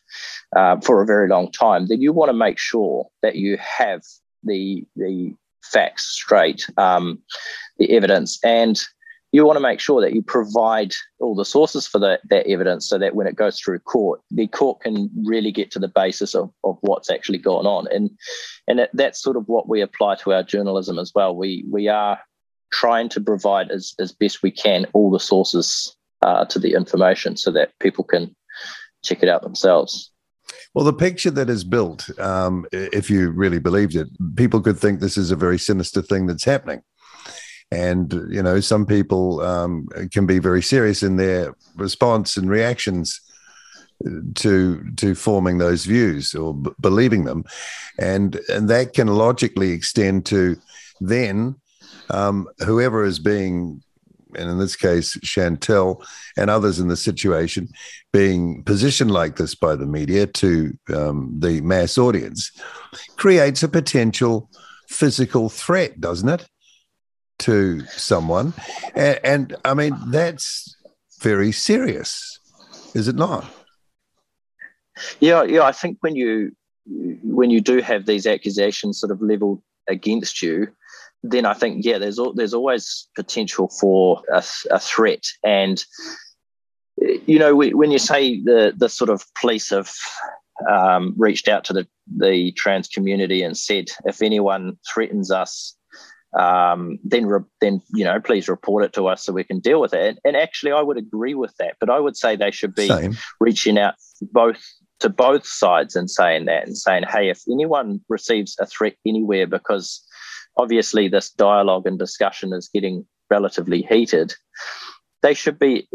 uh, 0.55 0.79
for 0.81 1.01
a 1.01 1.05
very 1.05 1.27
long 1.27 1.51
time, 1.51 1.87
then 1.87 2.01
you 2.01 2.13
want 2.13 2.29
to 2.29 2.33
make 2.33 2.57
sure 2.57 3.07
that 3.21 3.35
you 3.35 3.57
have 3.57 4.01
the 4.43 4.85
the 4.95 5.33
facts 5.63 6.07
straight, 6.07 6.65
um, 6.77 7.19
the 7.77 7.91
evidence, 7.95 8.39
and 8.43 8.81
you 9.31 9.45
want 9.45 9.57
to 9.57 9.61
make 9.61 9.79
sure 9.79 10.01
that 10.01 10.13
you 10.13 10.21
provide 10.21 10.93
all 11.19 11.35
the 11.35 11.45
sources 11.45 11.85
for 11.85 11.99
that, 11.99 12.21
that 12.29 12.47
evidence 12.47 12.87
so 12.87 12.97
that 12.97 13.13
when 13.13 13.27
it 13.27 13.35
goes 13.35 13.59
through 13.59 13.79
court, 13.79 14.21
the 14.31 14.47
court 14.47 14.79
can 14.79 15.09
really 15.25 15.51
get 15.51 15.69
to 15.71 15.79
the 15.79 15.89
basis 15.89 16.33
of, 16.33 16.49
of 16.63 16.77
what's 16.81 17.11
actually 17.11 17.37
going 17.37 17.67
on. 17.67 17.87
And 17.91 18.09
and 18.67 18.79
it, 18.79 18.89
that's 18.93 19.21
sort 19.21 19.37
of 19.37 19.47
what 19.47 19.67
we 19.67 19.81
apply 19.81 20.15
to 20.15 20.33
our 20.33 20.43
journalism 20.43 20.97
as 20.97 21.11
well. 21.13 21.35
We 21.35 21.65
we 21.69 21.87
are 21.87 22.19
trying 22.71 23.09
to 23.09 23.21
provide 23.21 23.71
as, 23.71 23.93
as 23.99 24.11
best 24.11 24.43
we 24.43 24.51
can 24.51 24.85
all 24.93 25.09
the 25.09 25.19
sources 25.19 25.95
uh, 26.21 26.45
to 26.45 26.59
the 26.59 26.73
information 26.73 27.37
so 27.37 27.51
that 27.51 27.71
people 27.79 28.03
can 28.03 28.35
check 29.03 29.23
it 29.23 29.29
out 29.29 29.41
themselves. 29.41 30.11
Well, 30.73 30.85
the 30.85 30.93
picture 30.93 31.31
that 31.31 31.49
is 31.49 31.63
built, 31.63 32.09
um, 32.19 32.65
if 32.71 33.09
you 33.09 33.31
really 33.31 33.59
believed 33.59 33.95
it, 33.95 34.07
people 34.35 34.61
could 34.61 34.77
think 34.77 34.99
this 34.99 35.17
is 35.17 35.31
a 35.31 35.35
very 35.35 35.59
sinister 35.59 36.01
thing 36.01 36.27
that's 36.27 36.45
happening. 36.45 36.81
And, 37.71 38.13
you 38.29 38.41
know, 38.41 38.61
some 38.61 38.85
people 38.85 39.41
um, 39.41 39.87
can 40.11 40.25
be 40.25 40.39
very 40.39 40.61
serious 40.61 41.03
in 41.03 41.17
their 41.17 41.53
response 41.75 42.37
and 42.37 42.49
reactions 42.49 43.19
to 44.35 44.91
to 44.95 45.15
forming 45.15 45.57
those 45.57 45.85
views 45.85 46.35
or 46.35 46.53
b- 46.53 46.69
believing 46.79 47.23
them 47.23 47.43
and 47.97 48.39
and 48.47 48.69
that 48.69 48.93
can 48.93 49.07
logically 49.07 49.71
extend 49.71 50.23
to 50.23 50.55
then 50.99 51.55
um, 52.11 52.47
whoever 52.59 53.03
is 53.03 53.17
being 53.17 53.81
and 54.37 54.49
in 54.49 54.57
this 54.57 54.75
case 54.75 55.17
Chantelle 55.23 56.03
and 56.37 56.49
others 56.49 56.79
in 56.79 56.87
the 56.87 56.97
situation 56.97 57.67
being 58.13 58.63
positioned 58.63 59.11
like 59.11 59.35
this 59.35 59.55
by 59.55 59.75
the 59.75 59.85
media 59.85 60.27
to 60.27 60.73
um, 60.93 61.33
the 61.39 61.61
mass 61.61 61.97
audience 61.97 62.51
creates 63.17 63.63
a 63.63 63.69
potential 63.69 64.49
physical 64.87 65.49
threat 65.49 65.99
doesn't 65.99 66.29
it 66.29 66.47
to 67.39 67.81
someone 67.87 68.53
and, 68.95 69.19
and 69.23 69.55
i 69.65 69.73
mean 69.73 69.95
that's 70.07 70.75
very 71.21 71.51
serious 71.51 72.39
is 72.93 73.07
it 73.07 73.15
not 73.15 73.45
yeah, 75.19 75.43
yeah. 75.43 75.63
I 75.63 75.71
think 75.71 75.97
when 76.01 76.15
you 76.15 76.55
when 76.85 77.49
you 77.49 77.59
do 77.59 77.81
have 77.81 78.05
these 78.05 78.25
accusations 78.25 78.99
sort 78.99 79.11
of 79.11 79.21
leveled 79.21 79.61
against 79.89 80.41
you, 80.41 80.67
then 81.23 81.45
I 81.45 81.53
think 81.53 81.83
yeah, 81.85 81.97
there's 81.97 82.19
there's 82.35 82.53
always 82.53 83.07
potential 83.15 83.69
for 83.69 84.21
a, 84.31 84.43
a 84.71 84.79
threat. 84.79 85.23
And 85.43 85.83
you 86.97 87.39
know, 87.39 87.55
when 87.55 87.91
you 87.91 87.99
say 87.99 88.41
the 88.41 88.73
the 88.75 88.89
sort 88.89 89.09
of 89.09 89.23
police 89.39 89.69
have 89.69 89.91
um, 90.69 91.13
reached 91.17 91.47
out 91.47 91.63
to 91.65 91.73
the 91.73 91.87
the 92.15 92.51
trans 92.53 92.87
community 92.87 93.43
and 93.43 93.57
said, 93.57 93.89
if 94.05 94.21
anyone 94.21 94.77
threatens 94.91 95.31
us, 95.31 95.75
um, 96.37 96.99
then 97.03 97.25
re- 97.25 97.41
then 97.61 97.81
you 97.93 98.03
know 98.03 98.19
please 98.19 98.47
report 98.47 98.83
it 98.83 98.93
to 98.93 99.07
us 99.07 99.23
so 99.23 99.33
we 99.33 99.43
can 99.43 99.59
deal 99.59 99.81
with 99.81 99.93
it. 99.93 100.07
And, 100.07 100.19
and 100.23 100.37
actually, 100.37 100.71
I 100.71 100.81
would 100.81 100.97
agree 100.97 101.33
with 101.33 101.55
that, 101.57 101.75
but 101.79 101.89
I 101.89 101.99
would 101.99 102.17
say 102.17 102.35
they 102.35 102.51
should 102.51 102.75
be 102.75 102.87
Same. 102.87 103.17
reaching 103.39 103.77
out 103.77 103.95
both 104.21 104.63
to 104.99 105.09
both 105.09 105.45
sides 105.45 105.95
and 105.95 106.09
saying 106.09 106.45
that 106.45 106.65
and 106.65 106.77
saying, 106.77 107.03
hey, 107.03 107.29
if 107.29 107.41
anyone 107.51 108.01
receives 108.09 108.55
a 108.59 108.65
threat 108.65 108.95
anywhere, 109.05 109.45
because 109.45 110.03
obviously 110.57 111.07
this 111.07 111.29
dialogue 111.29 111.85
and 111.87 111.99
discussion 111.99 112.53
is 112.53 112.69
getting 112.73 113.05
relatively 113.29 113.83
heated, 113.83 114.33
they 115.21 115.33
should 115.33 115.59
be 115.59 115.87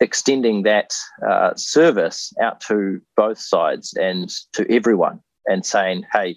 extending 0.00 0.62
that 0.62 0.92
uh, 1.28 1.54
service 1.56 2.32
out 2.40 2.60
to 2.60 3.00
both 3.16 3.38
sides 3.38 3.94
and 3.94 4.30
to 4.52 4.70
everyone 4.72 5.20
and 5.46 5.66
saying, 5.66 6.04
hey, 6.12 6.36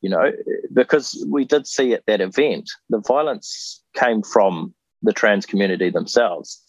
you 0.00 0.10
know, 0.10 0.32
because 0.72 1.24
we 1.28 1.44
did 1.44 1.66
see 1.66 1.92
at 1.92 2.04
that 2.06 2.20
event, 2.20 2.70
the 2.90 3.00
violence 3.00 3.82
came 3.94 4.22
from 4.22 4.74
the 5.02 5.12
trans 5.12 5.46
community 5.46 5.90
themselves. 5.90 6.62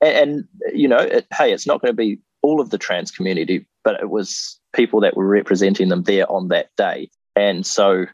And, 0.00 0.16
and 0.16 0.44
you 0.74 0.88
know, 0.88 0.98
it, 0.98 1.26
hey, 1.36 1.52
it's 1.52 1.66
not 1.66 1.80
going 1.80 1.92
to 1.92 1.96
be 1.96 2.18
all 2.42 2.60
of 2.60 2.70
the 2.70 2.78
trans 2.78 3.10
community, 3.10 3.66
but 3.84 4.00
it 4.00 4.10
was 4.10 4.58
people 4.74 5.00
that 5.00 5.16
were 5.16 5.26
representing 5.26 5.88
them 5.88 6.04
there 6.04 6.30
on 6.30 6.48
that 6.48 6.70
day. 6.76 7.10
And 7.36 7.66
so, 7.66 8.06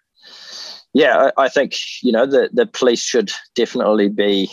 yeah, 0.95 1.31
I, 1.37 1.45
I 1.45 1.49
think, 1.49 1.75
you 2.03 2.13
know, 2.13 2.25
the, 2.25 2.49
the 2.53 2.67
police 2.67 3.03
should 3.03 3.33
definitely 3.55 4.09
be 4.09 4.51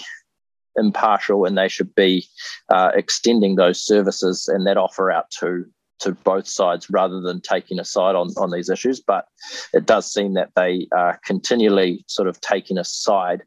impartial 0.76 1.46
and 1.46 1.58
they 1.58 1.68
should 1.68 1.94
be 1.96 2.26
uh, 2.70 2.92
extending 2.96 3.56
those 3.56 3.86
services 3.86 4.48
and 4.48 4.66
that 4.66 4.78
offer 4.78 5.12
out 5.12 5.30
to 5.40 5.66
to 6.00 6.14
both 6.14 6.48
sides 6.48 6.90
rather 6.90 7.22
than 7.22 7.40
taking 7.42 7.78
a 7.78 7.86
side 7.86 8.16
on, 8.16 8.30
on 8.36 8.50
these 8.50 8.72
issues. 8.72 9.00
But 9.00 9.28
it 9.72 9.86
does 9.86 10.12
seem 10.12 10.34
that 10.34 10.50
they 10.56 10.88
are 10.98 11.20
continually 11.24 12.04
sort 12.08 12.28
of 12.28 12.42
taking 12.42 12.80
a 12.80 12.84
side 12.84 13.44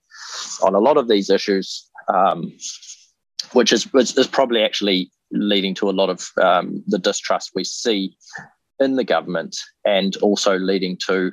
on 0.63 0.77
a 0.77 0.79
lot 0.79 0.97
of 0.97 1.09
these 1.09 1.31
issues, 1.31 1.91
um, 2.07 2.53
which 3.55 3.73
is 3.73 3.93
which 3.93 4.17
is 4.17 4.29
probably 4.29 4.63
actually 4.63 5.11
leading 5.33 5.75
to 5.75 5.91
a 5.91 5.99
lot 5.99 6.11
of 6.11 6.31
um, 6.41 6.85
the 6.87 6.99
distrust 6.99 7.51
we 7.57 7.65
see 7.65 8.17
in 8.81 8.97
the 8.97 9.05
government 9.05 9.57
and 9.85 10.17
also 10.17 10.59
leading 10.59 10.99
to, 11.07 11.33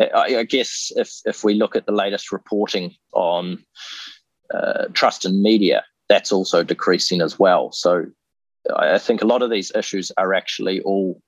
I, 0.00 0.36
I 0.38 0.42
guess, 0.44 0.90
if, 0.96 1.12
if 1.24 1.44
we 1.44 1.54
look 1.54 1.76
at 1.76 1.86
the 1.86 1.92
latest 1.92 2.32
reporting 2.32 2.94
on 3.12 3.64
uh, 4.52 4.86
trust 4.92 5.24
in 5.24 5.42
media, 5.42 5.84
that's 6.08 6.32
also 6.32 6.64
decreasing 6.64 7.20
as 7.20 7.38
well. 7.38 7.70
So 7.72 8.06
I 8.76 8.98
think 8.98 9.22
a 9.22 9.26
lot 9.26 9.42
of 9.42 9.50
these 9.50 9.72
issues 9.74 10.10
are 10.16 10.34
actually 10.34 10.80
all 10.82 11.22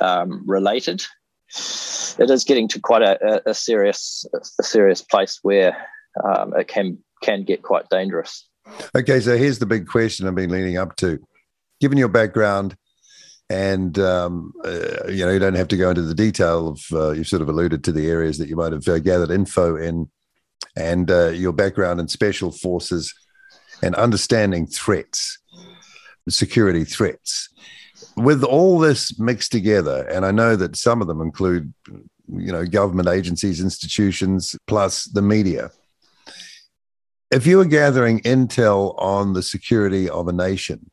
um, 0.00 0.42
related. 0.46 1.02
It 2.18 2.30
is 2.30 2.44
getting 2.44 2.68
to 2.68 2.80
quite 2.80 3.02
a, 3.02 3.48
a 3.48 3.54
serious 3.54 4.26
a 4.58 4.62
serious 4.62 5.02
place 5.02 5.38
where 5.42 5.76
um, 6.22 6.52
it 6.56 6.68
can 6.68 6.98
can 7.22 7.44
get 7.44 7.62
quite 7.62 7.88
dangerous. 7.90 8.48
Okay, 8.96 9.20
so 9.20 9.36
here's 9.36 9.58
the 9.58 9.66
big 9.66 9.86
question 9.86 10.26
I've 10.26 10.34
been 10.34 10.50
leading 10.50 10.76
up 10.76 10.96
to 10.96 11.18
given 11.80 11.98
your 11.98 12.08
background, 12.08 12.76
and 13.50 13.98
um, 13.98 14.52
uh, 14.64 15.06
you 15.08 15.24
know 15.24 15.32
you 15.32 15.38
don't 15.38 15.54
have 15.54 15.68
to 15.68 15.76
go 15.76 15.90
into 15.90 16.02
the 16.02 16.14
detail 16.14 16.68
of 16.68 16.84
uh, 16.92 17.10
you've 17.10 17.28
sort 17.28 17.42
of 17.42 17.48
alluded 17.48 17.84
to 17.84 17.92
the 17.92 18.08
areas 18.08 18.38
that 18.38 18.48
you 18.48 18.56
might 18.56 18.72
have 18.72 18.86
uh, 18.88 18.98
gathered 18.98 19.30
info 19.30 19.76
in, 19.76 20.08
and 20.76 21.10
uh, 21.10 21.28
your 21.28 21.52
background 21.52 22.00
in 22.00 22.08
special 22.08 22.50
forces 22.50 23.14
and 23.82 23.94
understanding 23.96 24.66
threats, 24.66 25.38
security 26.28 26.84
threats. 26.84 27.50
With 28.16 28.44
all 28.44 28.78
this 28.78 29.18
mixed 29.18 29.50
together, 29.50 30.06
and 30.08 30.24
I 30.24 30.30
know 30.30 30.54
that 30.56 30.76
some 30.76 31.00
of 31.00 31.08
them 31.08 31.20
include, 31.20 31.74
you 32.28 32.52
know, 32.52 32.64
government 32.64 33.08
agencies, 33.08 33.60
institutions, 33.60 34.54
plus 34.66 35.04
the 35.04 35.22
media. 35.22 35.72
If 37.32 37.44
you 37.46 37.56
were 37.56 37.64
gathering 37.64 38.20
intel 38.20 38.94
on 38.98 39.32
the 39.32 39.42
security 39.42 40.08
of 40.08 40.28
a 40.28 40.32
nation, 40.32 40.90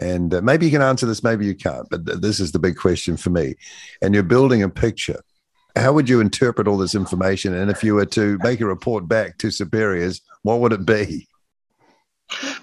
and 0.00 0.34
uh, 0.34 0.42
maybe 0.42 0.66
you 0.66 0.72
can 0.72 0.82
answer 0.82 1.06
this, 1.06 1.22
maybe 1.22 1.46
you 1.46 1.54
can't, 1.54 1.88
but 1.90 2.04
th- 2.06 2.18
this 2.18 2.40
is 2.40 2.52
the 2.52 2.58
big 2.58 2.76
question 2.76 3.16
for 3.16 3.30
me. 3.30 3.54
And 4.02 4.14
you're 4.14 4.22
building 4.22 4.62
a 4.62 4.68
picture. 4.68 5.20
How 5.76 5.92
would 5.92 6.08
you 6.08 6.20
interpret 6.20 6.68
all 6.68 6.78
this 6.78 6.94
information? 6.94 7.54
And 7.54 7.70
if 7.70 7.82
you 7.82 7.94
were 7.94 8.06
to 8.06 8.38
make 8.42 8.60
a 8.60 8.66
report 8.66 9.08
back 9.08 9.38
to 9.38 9.50
superiors, 9.50 10.20
what 10.42 10.60
would 10.60 10.72
it 10.72 10.86
be? 10.86 11.28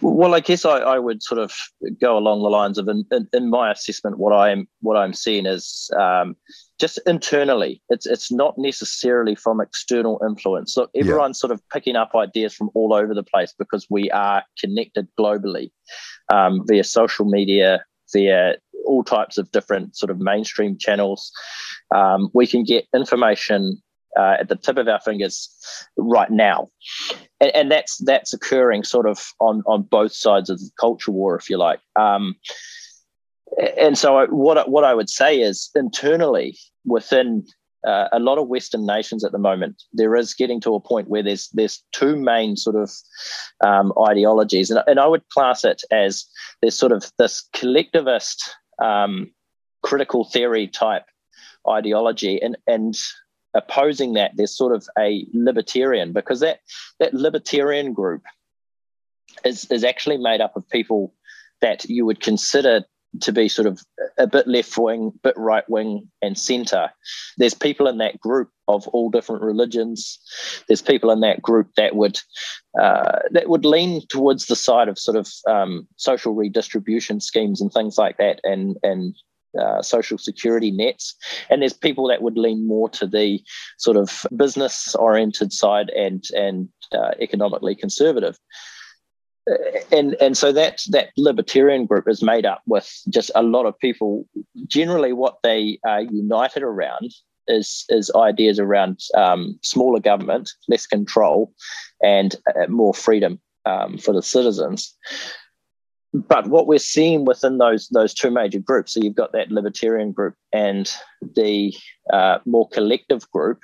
Well, 0.01 0.33
I 0.33 0.39
guess 0.39 0.65
I, 0.65 0.79
I 0.79 0.99
would 0.99 1.21
sort 1.21 1.39
of 1.39 1.53
go 1.99 2.17
along 2.17 2.41
the 2.41 2.49
lines 2.49 2.77
of 2.77 2.87
in, 2.87 3.05
in, 3.11 3.27
in 3.33 3.49
my 3.49 3.71
assessment, 3.71 4.17
what 4.17 4.33
I'm 4.33 4.67
what 4.81 4.97
I'm 4.97 5.13
seeing 5.13 5.45
is 5.45 5.89
um, 5.99 6.35
just 6.79 6.99
internally. 7.05 7.81
It's 7.89 8.05
it's 8.05 8.31
not 8.31 8.55
necessarily 8.57 9.35
from 9.35 9.61
external 9.61 10.19
influence. 10.27 10.75
Look, 10.77 10.89
everyone's 10.95 11.37
yeah. 11.37 11.41
sort 11.41 11.51
of 11.51 11.61
picking 11.69 11.95
up 11.95 12.11
ideas 12.15 12.53
from 12.53 12.69
all 12.73 12.93
over 12.93 13.13
the 13.13 13.23
place 13.23 13.53
because 13.57 13.87
we 13.89 14.09
are 14.11 14.43
connected 14.59 15.07
globally 15.19 15.71
um, 16.33 16.65
via 16.67 16.83
social 16.83 17.25
media, 17.25 17.83
via 18.13 18.55
all 18.85 19.03
types 19.03 19.37
of 19.37 19.51
different 19.51 19.95
sort 19.95 20.09
of 20.09 20.19
mainstream 20.19 20.77
channels. 20.77 21.31
Um, 21.93 22.29
we 22.33 22.47
can 22.47 22.63
get 22.63 22.87
information 22.95 23.81
uh, 24.17 24.37
at 24.39 24.49
the 24.49 24.55
tip 24.55 24.77
of 24.77 24.87
our 24.87 24.99
fingers 24.99 25.49
right 25.97 26.29
now, 26.29 26.69
and, 27.39 27.51
and, 27.55 27.71
that's 27.71 27.97
that's 27.99 28.33
occurring 28.33 28.83
sort 28.83 29.07
of 29.07 29.19
on 29.39 29.63
on 29.65 29.83
both 29.83 30.13
sides 30.13 30.49
of 30.49 30.59
the 30.59 30.69
culture 30.79 31.11
war, 31.11 31.35
if 31.35 31.49
you 31.49 31.57
like. 31.57 31.79
Um, 31.95 32.35
and 33.77 33.97
so, 33.97 34.27
what 34.27 34.69
what 34.69 34.83
I 34.83 34.93
would 34.93 35.09
say 35.09 35.39
is 35.39 35.69
internally 35.75 36.57
within 36.85 37.45
uh, 37.85 38.07
a 38.11 38.19
lot 38.19 38.37
of 38.37 38.47
Western 38.47 38.85
nations 38.85 39.23
at 39.23 39.31
the 39.31 39.39
moment, 39.39 39.83
there 39.93 40.15
is 40.15 40.33
getting 40.33 40.61
to 40.61 40.75
a 40.75 40.79
point 40.79 41.09
where 41.09 41.23
there's 41.23 41.49
there's 41.49 41.83
two 41.91 42.15
main 42.15 42.55
sort 42.55 42.75
of 42.75 42.91
um, 43.63 43.91
ideologies, 44.07 44.69
and, 44.69 44.81
and 44.87 44.99
I 44.99 45.07
would 45.07 45.27
class 45.29 45.65
it 45.65 45.81
as 45.91 46.25
there's 46.61 46.77
sort 46.77 46.91
of 46.91 47.11
this 47.17 47.47
collectivist 47.53 48.55
um, 48.81 49.31
critical 49.81 50.23
theory 50.23 50.67
type 50.67 51.05
ideology, 51.67 52.41
and 52.41 52.55
and 52.67 52.95
opposing 53.53 54.13
that 54.13 54.31
there's 54.35 54.55
sort 54.55 54.75
of 54.75 54.87
a 54.97 55.25
libertarian 55.33 56.13
because 56.13 56.39
that 56.39 56.59
that 56.99 57.13
libertarian 57.13 57.93
group 57.93 58.23
is 59.45 59.65
is 59.65 59.83
actually 59.83 60.17
made 60.17 60.41
up 60.41 60.55
of 60.55 60.67
people 60.69 61.13
that 61.61 61.85
you 61.85 62.05
would 62.05 62.19
consider 62.19 62.85
to 63.19 63.31
be 63.33 63.49
sort 63.49 63.67
of 63.67 63.81
a 64.17 64.25
bit 64.25 64.47
left 64.47 64.77
wing, 64.77 65.11
bit 65.21 65.35
right 65.37 65.69
wing, 65.69 66.09
and 66.21 66.37
centre. 66.37 66.89
There's 67.37 67.53
people 67.53 67.87
in 67.87 67.97
that 67.97 68.19
group 68.19 68.49
of 68.67 68.87
all 68.89 69.09
different 69.09 69.41
religions. 69.41 70.19
There's 70.67 70.81
people 70.81 71.11
in 71.11 71.19
that 71.21 71.41
group 71.41 71.71
that 71.75 71.95
would 71.95 72.19
uh, 72.79 73.19
that 73.31 73.49
would 73.49 73.65
lean 73.65 74.01
towards 74.07 74.45
the 74.45 74.55
side 74.55 74.87
of 74.87 74.97
sort 74.97 75.17
of 75.17 75.29
um, 75.47 75.87
social 75.97 76.33
redistribution 76.33 77.19
schemes 77.19 77.59
and 77.59 77.71
things 77.71 77.97
like 77.97 78.17
that, 78.17 78.39
and 78.43 78.77
and 78.83 79.15
uh, 79.59 79.81
social 79.81 80.17
security 80.17 80.71
nets. 80.71 81.15
And 81.49 81.61
there's 81.61 81.73
people 81.73 82.07
that 82.07 82.21
would 82.21 82.37
lean 82.37 82.67
more 82.67 82.89
to 82.89 83.07
the 83.07 83.41
sort 83.77 83.97
of 83.97 84.25
business 84.35 84.95
oriented 84.95 85.53
side 85.53 85.89
and 85.89 86.23
and 86.35 86.69
uh, 86.93 87.11
economically 87.19 87.75
conservative. 87.75 88.37
and 89.91 90.15
and 90.21 90.37
so 90.37 90.51
that 90.51 90.81
that 90.89 91.09
libertarian 91.17 91.85
group 91.85 92.07
is 92.07 92.21
made 92.21 92.45
up 92.45 92.61
with 92.67 92.89
just 93.09 93.31
a 93.35 93.43
lot 93.43 93.65
of 93.65 93.77
people. 93.79 94.25
Generally, 94.67 95.13
what 95.13 95.37
they 95.43 95.79
are 95.85 96.01
united 96.01 96.63
around 96.63 97.11
is 97.47 97.85
is 97.89 98.11
ideas 98.15 98.59
around 98.59 98.99
um, 99.15 99.59
smaller 99.61 99.99
government, 99.99 100.51
less 100.67 100.85
control, 100.85 101.53
and 102.01 102.35
uh, 102.55 102.67
more 102.67 102.93
freedom 102.93 103.39
um, 103.65 103.97
for 103.97 104.13
the 104.13 104.21
citizens. 104.21 104.95
But 106.13 106.47
what 106.47 106.67
we're 106.67 106.79
seeing 106.79 107.23
within 107.25 107.57
those 107.57 107.87
those 107.89 108.13
two 108.13 108.31
major 108.31 108.59
groups, 108.59 108.93
so 108.93 108.99
you've 109.01 109.15
got 109.15 109.31
that 109.31 109.51
libertarian 109.51 110.11
group 110.11 110.35
and 110.51 110.91
the 111.35 111.73
uh, 112.11 112.39
more 112.45 112.67
collective 112.69 113.29
group, 113.31 113.61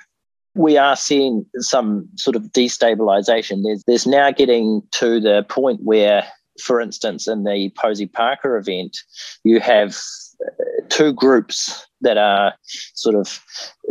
we 0.54 0.78
are 0.78 0.96
seeing 0.96 1.44
some 1.58 2.08
sort 2.16 2.36
of 2.36 2.44
destabilization. 2.44 3.62
There's, 3.62 3.84
there's 3.86 4.06
now 4.06 4.30
getting 4.30 4.82
to 4.92 5.20
the 5.20 5.44
point 5.48 5.80
where, 5.82 6.26
for 6.62 6.80
instance, 6.80 7.28
in 7.28 7.44
the 7.44 7.70
Posie 7.76 8.06
Parker 8.06 8.56
event, 8.56 8.96
you 9.44 9.60
have 9.60 9.96
uh, 10.42 10.82
two 10.88 11.12
groups 11.12 11.86
that 12.00 12.16
are 12.16 12.54
sort 12.94 13.14
of 13.14 13.40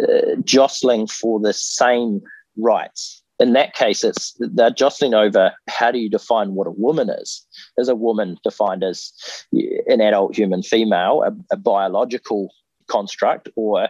uh, 0.02 0.36
jostling 0.44 1.06
for 1.08 1.40
the 1.40 1.54
same 1.54 2.22
rights. 2.58 3.24
In 3.40 3.54
that 3.54 3.74
case, 3.74 4.04
it's 4.04 4.36
they're 4.40 4.72
jostling 4.72 5.14
over 5.14 5.54
how 5.70 5.92
do 5.92 6.00
you 6.00 6.10
define 6.10 6.56
what 6.56 6.68
a 6.68 6.72
woman 6.72 7.10
is? 7.10 7.46
Is 7.78 7.88
a 7.88 7.96
woman 7.96 8.38
defined 8.44 8.84
as 8.84 9.12
an 9.52 10.02
adult 10.02 10.36
human 10.36 10.64
female, 10.64 11.24
a, 11.24 11.54
a 11.54 11.58
biological 11.58 12.50
construct, 12.88 13.50
or 13.56 13.90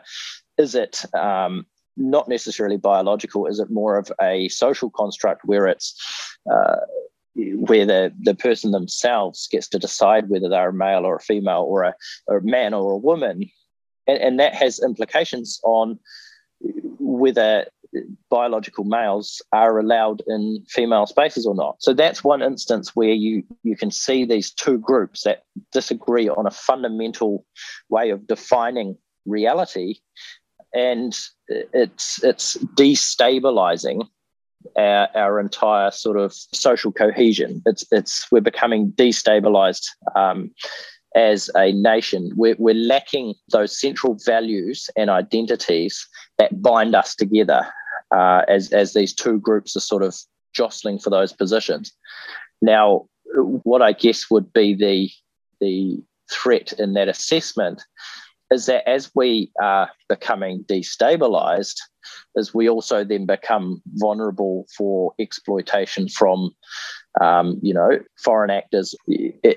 is 0.57 0.75
it 0.75 1.05
um, 1.15 1.65
not 1.95 2.27
necessarily 2.27 2.77
biological? 2.77 3.47
Is 3.47 3.59
it 3.59 3.69
more 3.69 3.97
of 3.97 4.11
a 4.21 4.49
social 4.49 4.89
construct 4.89 5.41
where 5.45 5.67
it's 5.67 5.95
uh, 6.51 6.77
where 7.35 7.85
the, 7.85 8.11
the 8.19 8.35
person 8.35 8.71
themselves 8.71 9.47
gets 9.51 9.67
to 9.69 9.79
decide 9.79 10.29
whether 10.29 10.49
they're 10.49 10.69
a 10.69 10.73
male 10.73 11.05
or 11.05 11.17
a 11.17 11.21
female 11.21 11.65
or 11.67 11.83
a, 11.83 11.93
or 12.27 12.37
a 12.37 12.43
man 12.43 12.73
or 12.73 12.93
a 12.93 12.97
woman? 12.97 13.49
And, 14.07 14.17
and 14.17 14.39
that 14.39 14.55
has 14.55 14.79
implications 14.79 15.59
on 15.63 15.99
whether 16.99 17.67
biological 18.29 18.83
males 18.83 19.41
are 19.51 19.79
allowed 19.79 20.21
in 20.27 20.63
female 20.67 21.05
spaces 21.05 21.45
or 21.45 21.55
not. 21.55 21.75
So 21.79 21.93
that's 21.93 22.23
one 22.23 22.41
instance 22.41 22.95
where 22.95 23.13
you 23.13 23.43
you 23.63 23.75
can 23.75 23.91
see 23.91 24.25
these 24.25 24.51
two 24.51 24.77
groups 24.77 25.23
that 25.23 25.43
disagree 25.71 26.29
on 26.29 26.45
a 26.45 26.51
fundamental 26.51 27.45
way 27.89 28.09
of 28.09 28.27
defining 28.27 28.97
reality 29.25 29.95
and 30.73 31.17
it's 31.47 32.23
it's 32.23 32.57
destabilizing 32.75 34.07
our, 34.75 35.09
our 35.15 35.39
entire 35.39 35.91
sort 35.91 36.17
of 36.17 36.33
social 36.33 36.91
cohesion. 36.91 37.61
It's 37.65 37.85
it's 37.91 38.31
we're 38.31 38.41
becoming 38.41 38.91
destabilized 38.93 39.85
um, 40.15 40.51
as 41.15 41.49
a 41.55 41.71
nation. 41.71 42.31
We're, 42.35 42.55
we're 42.59 42.75
lacking 42.75 43.33
those 43.49 43.79
central 43.79 44.17
values 44.25 44.89
and 44.95 45.09
identities 45.09 46.05
that 46.37 46.61
bind 46.61 46.95
us 46.95 47.15
together 47.15 47.65
uh, 48.11 48.43
as 48.47 48.71
as 48.73 48.93
these 48.93 49.13
two 49.13 49.39
groups 49.39 49.75
are 49.75 49.81
sort 49.81 50.03
of 50.03 50.15
jostling 50.53 50.99
for 50.99 51.09
those 51.09 51.33
positions. 51.33 51.93
Now, 52.61 53.07
what 53.63 53.81
I 53.81 53.93
guess 53.93 54.29
would 54.29 54.51
be 54.53 54.73
the 54.73 55.09
the 55.59 56.01
threat 56.31 56.73
in 56.73 56.93
that 56.93 57.07
assessment 57.07 57.83
is 58.51 58.65
that 58.67 58.87
as 58.87 59.11
we 59.13 59.51
are 59.61 59.89
becoming 60.07 60.63
destabilized, 60.65 61.75
as 62.37 62.53
we 62.53 62.69
also 62.69 63.03
then 63.03 63.25
become 63.25 63.81
vulnerable 63.95 64.65
for 64.75 65.13
exploitation 65.19 66.07
from, 66.07 66.51
um, 67.19 67.59
you 67.61 67.73
know, 67.73 67.99
foreign 68.23 68.49
actors, 68.49 68.95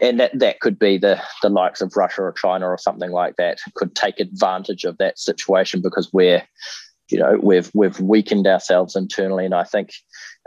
and 0.02 0.18
that, 0.18 0.36
that 0.36 0.60
could 0.60 0.78
be 0.78 0.98
the, 0.98 1.20
the 1.42 1.48
likes 1.48 1.80
of 1.80 1.96
Russia 1.96 2.22
or 2.22 2.32
China 2.32 2.66
or 2.66 2.78
something 2.78 3.12
like 3.12 3.36
that, 3.36 3.60
could 3.74 3.94
take 3.94 4.18
advantage 4.18 4.84
of 4.84 4.98
that 4.98 5.18
situation 5.18 5.80
because 5.80 6.12
we're, 6.12 6.42
you 7.10 7.18
know, 7.18 7.38
we've 7.42 7.70
we've 7.74 7.98
weakened 8.00 8.46
ourselves 8.46 8.96
internally, 8.96 9.44
and 9.44 9.54
I 9.54 9.64
think 9.64 9.92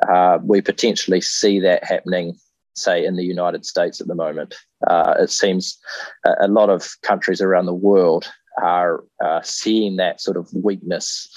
uh, 0.07 0.39
we 0.43 0.61
potentially 0.61 1.21
see 1.21 1.59
that 1.59 1.83
happening 1.83 2.35
say 2.75 3.05
in 3.05 3.15
the 3.15 3.23
United 3.23 3.65
States 3.65 4.01
at 4.01 4.07
the 4.07 4.15
moment. 4.15 4.55
Uh, 4.87 5.13
it 5.19 5.29
seems 5.29 5.77
a, 6.25 6.33
a, 6.41 6.47
lot 6.47 6.69
of 6.69 6.89
countries 7.03 7.41
around 7.41 7.65
the 7.65 7.73
world 7.73 8.31
are 8.61 9.03
uh, 9.23 9.41
seeing 9.43 9.97
that 9.97 10.21
sort 10.21 10.37
of 10.37 10.51
weakness 10.53 11.29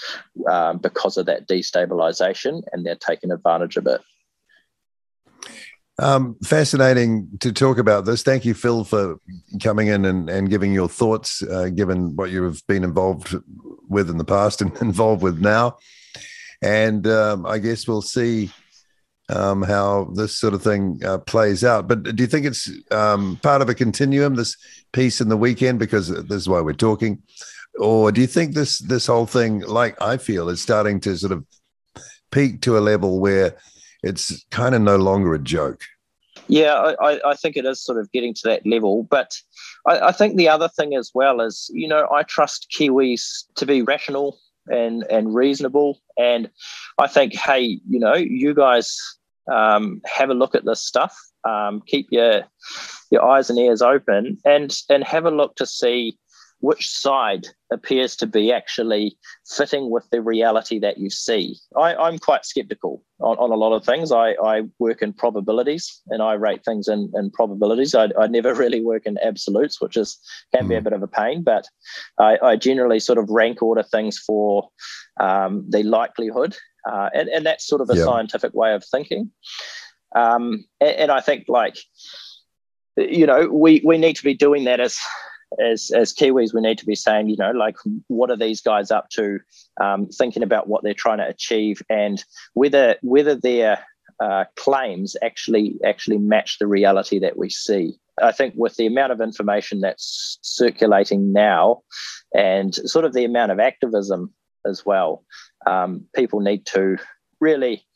um, 0.50 0.78
because 0.78 1.16
of 1.16 1.26
that 1.26 1.48
destabilization 1.48 2.62
and 2.72 2.84
they're 2.84 2.96
taking 2.96 3.30
advantage 3.30 3.76
of 3.76 3.86
it. 3.86 4.00
Um, 5.98 6.36
fascinating 6.44 7.28
to 7.40 7.52
talk 7.52 7.78
about 7.78 8.04
this. 8.04 8.22
Thank 8.22 8.44
you, 8.44 8.52
Phil, 8.52 8.84
for 8.84 9.18
coming 9.62 9.88
in 9.88 10.04
and, 10.04 10.28
and 10.28 10.50
giving 10.50 10.72
your 10.72 10.88
thoughts, 10.88 11.42
uh, 11.42 11.70
given 11.70 12.14
what 12.16 12.30
you 12.30 12.42
have 12.42 12.60
been 12.66 12.84
involved 12.84 13.34
with 13.88 14.10
in 14.10 14.18
the 14.18 14.24
past 14.24 14.60
and 14.60 14.76
involved 14.82 15.22
with 15.22 15.40
now. 15.40 15.78
And 16.62 17.06
um, 17.06 17.46
I 17.46 17.58
guess 17.58 17.88
we'll 17.88 18.02
see 18.02 18.50
um, 19.28 19.62
how 19.62 20.10
this 20.14 20.38
sort 20.38 20.54
of 20.54 20.62
thing 20.62 21.00
uh, 21.04 21.18
plays 21.18 21.64
out. 21.64 21.88
But 21.88 22.02
do 22.02 22.22
you 22.22 22.26
think 22.26 22.46
it's 22.46 22.70
um, 22.90 23.38
part 23.42 23.62
of 23.62 23.68
a 23.68 23.74
continuum, 23.74 24.34
this 24.34 24.56
piece 24.92 25.20
in 25.20 25.28
the 25.28 25.36
weekend, 25.36 25.78
because 25.78 26.08
this 26.08 26.42
is 26.42 26.48
why 26.48 26.60
we're 26.60 26.72
talking? 26.72 27.22
Or 27.78 28.12
do 28.12 28.20
you 28.20 28.26
think 28.26 28.54
this 28.54 28.78
this 28.78 29.06
whole 29.06 29.26
thing, 29.26 29.60
like 29.60 30.00
I 30.00 30.16
feel, 30.16 30.48
is 30.48 30.62
starting 30.62 31.00
to 31.00 31.16
sort 31.16 31.32
of 31.32 31.44
peak 32.30 32.62
to 32.62 32.78
a 32.78 32.80
level 32.80 33.20
where 33.20 33.56
it's 34.06 34.44
kind 34.50 34.74
of 34.74 34.82
no 34.82 34.96
longer 34.96 35.34
a 35.34 35.38
joke? 35.38 35.82
Yeah, 36.48 36.94
I, 37.00 37.20
I 37.24 37.34
think 37.34 37.56
it 37.56 37.64
is 37.64 37.82
sort 37.82 37.98
of 37.98 38.10
getting 38.12 38.34
to 38.34 38.42
that 38.44 38.66
level. 38.66 39.02
But 39.10 39.36
I, 39.86 40.08
I 40.08 40.12
think 40.12 40.36
the 40.36 40.48
other 40.48 40.68
thing 40.68 40.94
as 40.94 41.10
well 41.14 41.40
is, 41.40 41.70
you 41.72 41.88
know, 41.88 42.08
I 42.12 42.22
trust 42.22 42.68
Kiwis 42.76 43.44
to 43.56 43.66
be 43.66 43.82
rational 43.82 44.38
and 44.68 45.04
and 45.10 45.34
reasonable. 45.34 46.00
And 46.16 46.50
I 46.98 47.08
think, 47.08 47.34
hey, 47.34 47.80
you 47.88 47.98
know, 47.98 48.14
you 48.14 48.54
guys 48.54 48.96
um, 49.52 50.00
have 50.04 50.30
a 50.30 50.34
look 50.34 50.54
at 50.54 50.64
this 50.64 50.84
stuff. 50.84 51.16
Um, 51.44 51.82
keep 51.86 52.08
your 52.10 52.44
your 53.10 53.24
eyes 53.24 53.50
and 53.50 53.58
ears 53.58 53.82
open, 53.82 54.38
and 54.44 54.76
and 54.88 55.04
have 55.04 55.26
a 55.26 55.30
look 55.30 55.56
to 55.56 55.66
see 55.66 56.18
which 56.60 56.88
side 56.88 57.46
appears 57.70 58.16
to 58.16 58.26
be 58.26 58.52
actually 58.52 59.16
fitting 59.46 59.90
with 59.90 60.08
the 60.10 60.22
reality 60.22 60.78
that 60.78 60.98
you 60.98 61.10
see. 61.10 61.56
I, 61.76 62.08
am 62.08 62.18
quite 62.18 62.44
skeptical 62.44 63.02
on, 63.20 63.36
on, 63.38 63.50
a 63.50 63.56
lot 63.56 63.74
of 63.74 63.84
things. 63.84 64.10
I, 64.10 64.34
I, 64.42 64.62
work 64.78 65.02
in 65.02 65.12
probabilities 65.12 66.00
and 66.08 66.22
I 66.22 66.34
rate 66.34 66.64
things 66.64 66.88
in, 66.88 67.12
in 67.14 67.30
probabilities. 67.30 67.94
I, 67.94 68.08
I, 68.18 68.26
never 68.28 68.54
really 68.64 68.82
work 68.82 69.06
in 69.06 69.18
absolutes, 69.22 69.80
which 69.80 69.96
is 69.96 70.18
can 70.54 70.66
be 70.66 70.74
a 70.74 70.78
hmm. 70.78 70.84
bit 70.84 70.92
of 70.92 71.02
a 71.02 71.08
pain, 71.08 71.42
but 71.42 71.68
I, 72.18 72.38
I 72.42 72.56
generally 72.56 73.00
sort 73.00 73.18
of 73.18 73.28
rank 73.28 73.62
order 73.62 73.82
things 73.82 74.18
for 74.18 74.68
um, 75.20 75.66
the 75.68 75.82
likelihood. 75.82 76.56
Uh, 76.88 77.10
and, 77.14 77.28
and 77.28 77.44
that's 77.44 77.66
sort 77.66 77.80
of 77.80 77.90
a 77.90 77.96
yeah. 77.96 78.04
scientific 78.04 78.54
way 78.54 78.72
of 78.72 78.84
thinking. 78.84 79.30
Um, 80.14 80.64
and, 80.80 80.96
and 80.96 81.10
I 81.10 81.20
think 81.20 81.46
like, 81.48 81.76
you 82.96 83.26
know, 83.26 83.48
we, 83.48 83.82
we 83.84 83.98
need 83.98 84.16
to 84.16 84.24
be 84.24 84.34
doing 84.34 84.64
that 84.64 84.80
as 84.80 84.96
as 85.58 85.90
as 85.94 86.12
Kiwis, 86.12 86.54
we 86.54 86.60
need 86.60 86.78
to 86.78 86.86
be 86.86 86.94
saying, 86.94 87.28
you 87.28 87.36
know, 87.36 87.52
like 87.52 87.76
what 88.08 88.30
are 88.30 88.36
these 88.36 88.60
guys 88.60 88.90
up 88.90 89.08
to? 89.10 89.38
Um, 89.80 90.08
thinking 90.08 90.42
about 90.42 90.68
what 90.68 90.82
they're 90.82 90.94
trying 90.94 91.18
to 91.18 91.28
achieve 91.28 91.82
and 91.88 92.22
whether 92.54 92.96
whether 93.02 93.34
their 93.34 93.84
uh, 94.20 94.44
claims 94.56 95.16
actually 95.22 95.76
actually 95.84 96.18
match 96.18 96.58
the 96.58 96.66
reality 96.66 97.18
that 97.20 97.36
we 97.36 97.50
see. 97.50 97.98
I 98.22 98.32
think 98.32 98.54
with 98.56 98.76
the 98.76 98.86
amount 98.86 99.12
of 99.12 99.20
information 99.20 99.80
that's 99.80 100.38
circulating 100.42 101.32
now, 101.32 101.82
and 102.34 102.74
sort 102.74 103.04
of 103.04 103.12
the 103.12 103.24
amount 103.24 103.52
of 103.52 103.60
activism 103.60 104.32
as 104.64 104.84
well, 104.86 105.24
um, 105.66 106.06
people 106.14 106.40
need 106.40 106.64
to 106.66 106.96
really 107.40 107.86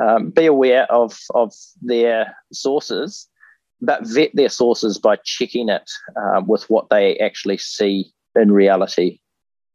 um, 0.00 0.30
be 0.30 0.46
aware 0.46 0.90
of 0.92 1.18
of 1.34 1.52
their 1.80 2.36
sources 2.52 3.28
but 3.84 4.06
vet 4.06 4.30
their 4.34 4.48
sources 4.48 4.98
by 4.98 5.16
checking 5.24 5.68
it 5.68 5.90
uh, 6.16 6.42
with 6.46 6.68
what 6.70 6.88
they 6.90 7.18
actually 7.18 7.58
see 7.58 8.12
in 8.34 8.50
reality, 8.50 9.20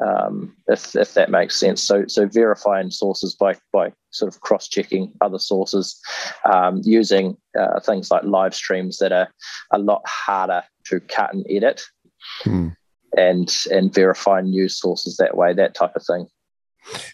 um, 0.05 0.55
if, 0.67 0.95
if 0.95 1.13
that 1.13 1.31
makes 1.31 1.59
sense. 1.59 1.81
So, 1.81 2.05
so 2.07 2.27
verifying 2.27 2.91
sources 2.91 3.35
by, 3.35 3.55
by 3.71 3.93
sort 4.11 4.33
of 4.33 4.41
cross 4.41 4.67
checking 4.67 5.11
other 5.21 5.39
sources, 5.39 5.99
um, 6.51 6.81
using 6.83 7.37
uh, 7.57 7.79
things 7.79 8.11
like 8.11 8.23
live 8.23 8.55
streams 8.55 8.97
that 8.99 9.11
are 9.11 9.29
a 9.71 9.79
lot 9.79 10.01
harder 10.05 10.63
to 10.85 10.99
cut 10.99 11.33
and 11.33 11.45
edit, 11.49 11.81
hmm. 12.41 12.69
and 13.17 13.53
and 13.71 13.93
verifying 13.93 14.49
news 14.49 14.79
sources 14.79 15.17
that 15.17 15.37
way, 15.37 15.53
that 15.53 15.75
type 15.75 15.95
of 15.95 16.05
thing. 16.05 16.27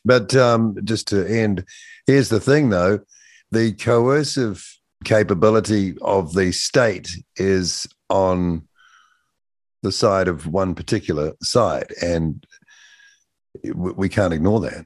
But 0.06 0.36
um, 0.36 0.78
just 0.84 1.08
to 1.08 1.28
end, 1.28 1.66
here's 2.08 2.30
the 2.30 2.40
thing 2.40 2.70
though 2.70 3.00
the 3.52 3.74
coercive 3.74 4.66
capability 5.06 5.96
of 6.02 6.34
the 6.34 6.52
state 6.52 7.10
is 7.38 7.88
on 8.10 8.68
the 9.84 9.92
side 9.92 10.28
of 10.28 10.48
one 10.48 10.76
particular 10.76 11.34
side, 11.42 11.94
and 12.02 12.46
we 13.74 14.10
can't 14.10 14.34
ignore 14.34 14.60
that. 14.62 14.86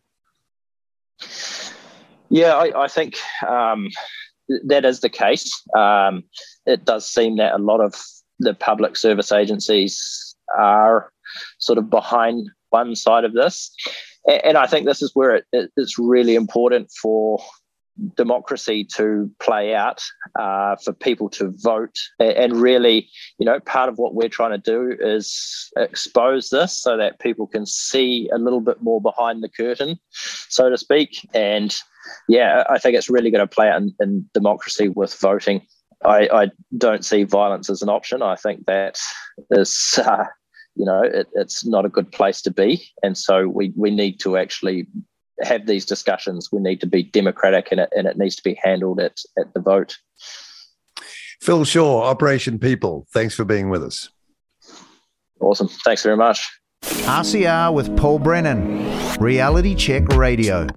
Yeah, 2.30 2.54
I, 2.56 2.84
I 2.84 2.88
think 2.88 3.16
um, 3.48 3.90
that 4.68 4.86
is 4.86 5.00
the 5.00 5.10
case. 5.10 5.52
Um, 5.76 6.24
it 6.66 6.86
does 6.86 7.10
seem 7.10 7.38
that 7.38 7.56
a 7.56 7.58
lot 7.58 7.82
of 7.82 7.96
the 8.40 8.54
public 8.54 8.96
service 8.96 9.32
agencies 9.32 10.36
are 10.58 11.12
sort 11.58 11.78
of 11.78 11.90
behind 11.90 12.50
one 12.70 12.96
side 12.96 13.24
of 13.24 13.34
this. 13.34 13.72
And 14.28 14.58
I 14.58 14.68
think 14.68 14.86
this 14.86 15.02
is 15.02 15.12
where 15.14 15.36
it, 15.36 15.72
it's 15.76 15.98
really 15.98 16.36
important 16.36 16.92
for 17.02 17.40
democracy 18.16 18.84
to 18.96 19.30
play 19.40 19.76
out, 19.76 20.02
uh, 20.40 20.76
for 20.78 20.94
people 20.94 21.30
to 21.30 21.54
vote. 21.58 21.98
And 22.20 22.54
really, 22.56 23.10
you 23.40 23.46
know, 23.46 23.60
part 23.60 23.90
of 23.90 23.98
what 23.98 24.14
we're 24.14 24.30
trying 24.30 24.52
to 24.52 24.58
do 24.58 24.96
is 25.00 25.72
expose 25.78 26.50
this 26.50 26.82
so 26.82 26.98
that 26.98 27.20
people 27.20 27.48
can 27.48 27.66
see 27.66 28.30
a 28.34 28.38
little 28.38 28.62
bit 28.62 28.82
more 28.82 29.02
behind 29.02 29.44
the 29.44 29.50
curtain, 29.50 30.00
so 30.12 30.70
to 30.70 30.78
speak. 30.78 31.28
And 31.34 31.76
yeah, 32.28 32.64
I 32.70 32.80
think 32.80 32.96
it's 32.96 33.10
really 33.10 33.32
going 33.32 33.48
to 33.48 33.56
play 33.56 33.70
out 33.70 33.82
in, 33.82 33.94
in 34.00 34.30
democracy 34.34 34.88
with 34.88 35.14
voting. 35.16 35.66
I, 36.06 36.30
I, 36.32 36.52
don't 36.78 37.04
see 37.04 37.24
violence 37.24 37.70
as 37.70 37.82
an 37.82 37.90
option. 37.90 38.22
I 38.22 38.38
think 38.38 38.66
that 38.68 38.98
is, 39.52 40.00
uh, 40.06 40.24
you 40.76 40.86
know, 40.86 41.02
it, 41.02 41.28
it's 41.34 41.66
not 41.66 41.86
a 41.86 41.90
good 41.90 42.10
place 42.12 42.42
to 42.44 42.52
be. 42.52 42.82
And 43.04 43.18
so 43.18 43.50
we, 43.50 43.74
we 43.76 43.92
need 43.92 44.20
to 44.22 44.38
actually 44.38 44.88
have 45.42 45.66
these 45.66 45.86
discussions. 45.86 46.50
We 46.52 46.60
need 46.60 46.82
to 46.82 46.88
be 46.88 47.04
democratic 47.04 47.70
and 47.72 47.82
it, 47.82 47.90
and 47.96 48.08
it 48.08 48.18
needs 48.18 48.36
to 48.38 48.44
be 48.44 48.60
handled 48.62 49.00
at, 49.00 49.20
at 49.38 49.54
the 49.54 49.60
vote. 49.60 49.98
Phil 51.42 51.64
Shaw, 51.64 52.04
Operation 52.04 52.60
People, 52.60 53.08
thanks 53.14 53.34
for 53.34 53.46
being 53.46 53.70
with 53.70 53.84
us. 53.84 54.10
Awesome. 55.40 55.70
Thanks 55.70 56.04
very 56.04 56.18
much. 56.18 56.50
RCR 56.82 57.74
with 57.74 57.96
Paul 57.98 58.20
Brennan, 58.20 59.18
Reality 59.20 59.76
Check 59.76 60.08
Radio. 60.10 60.68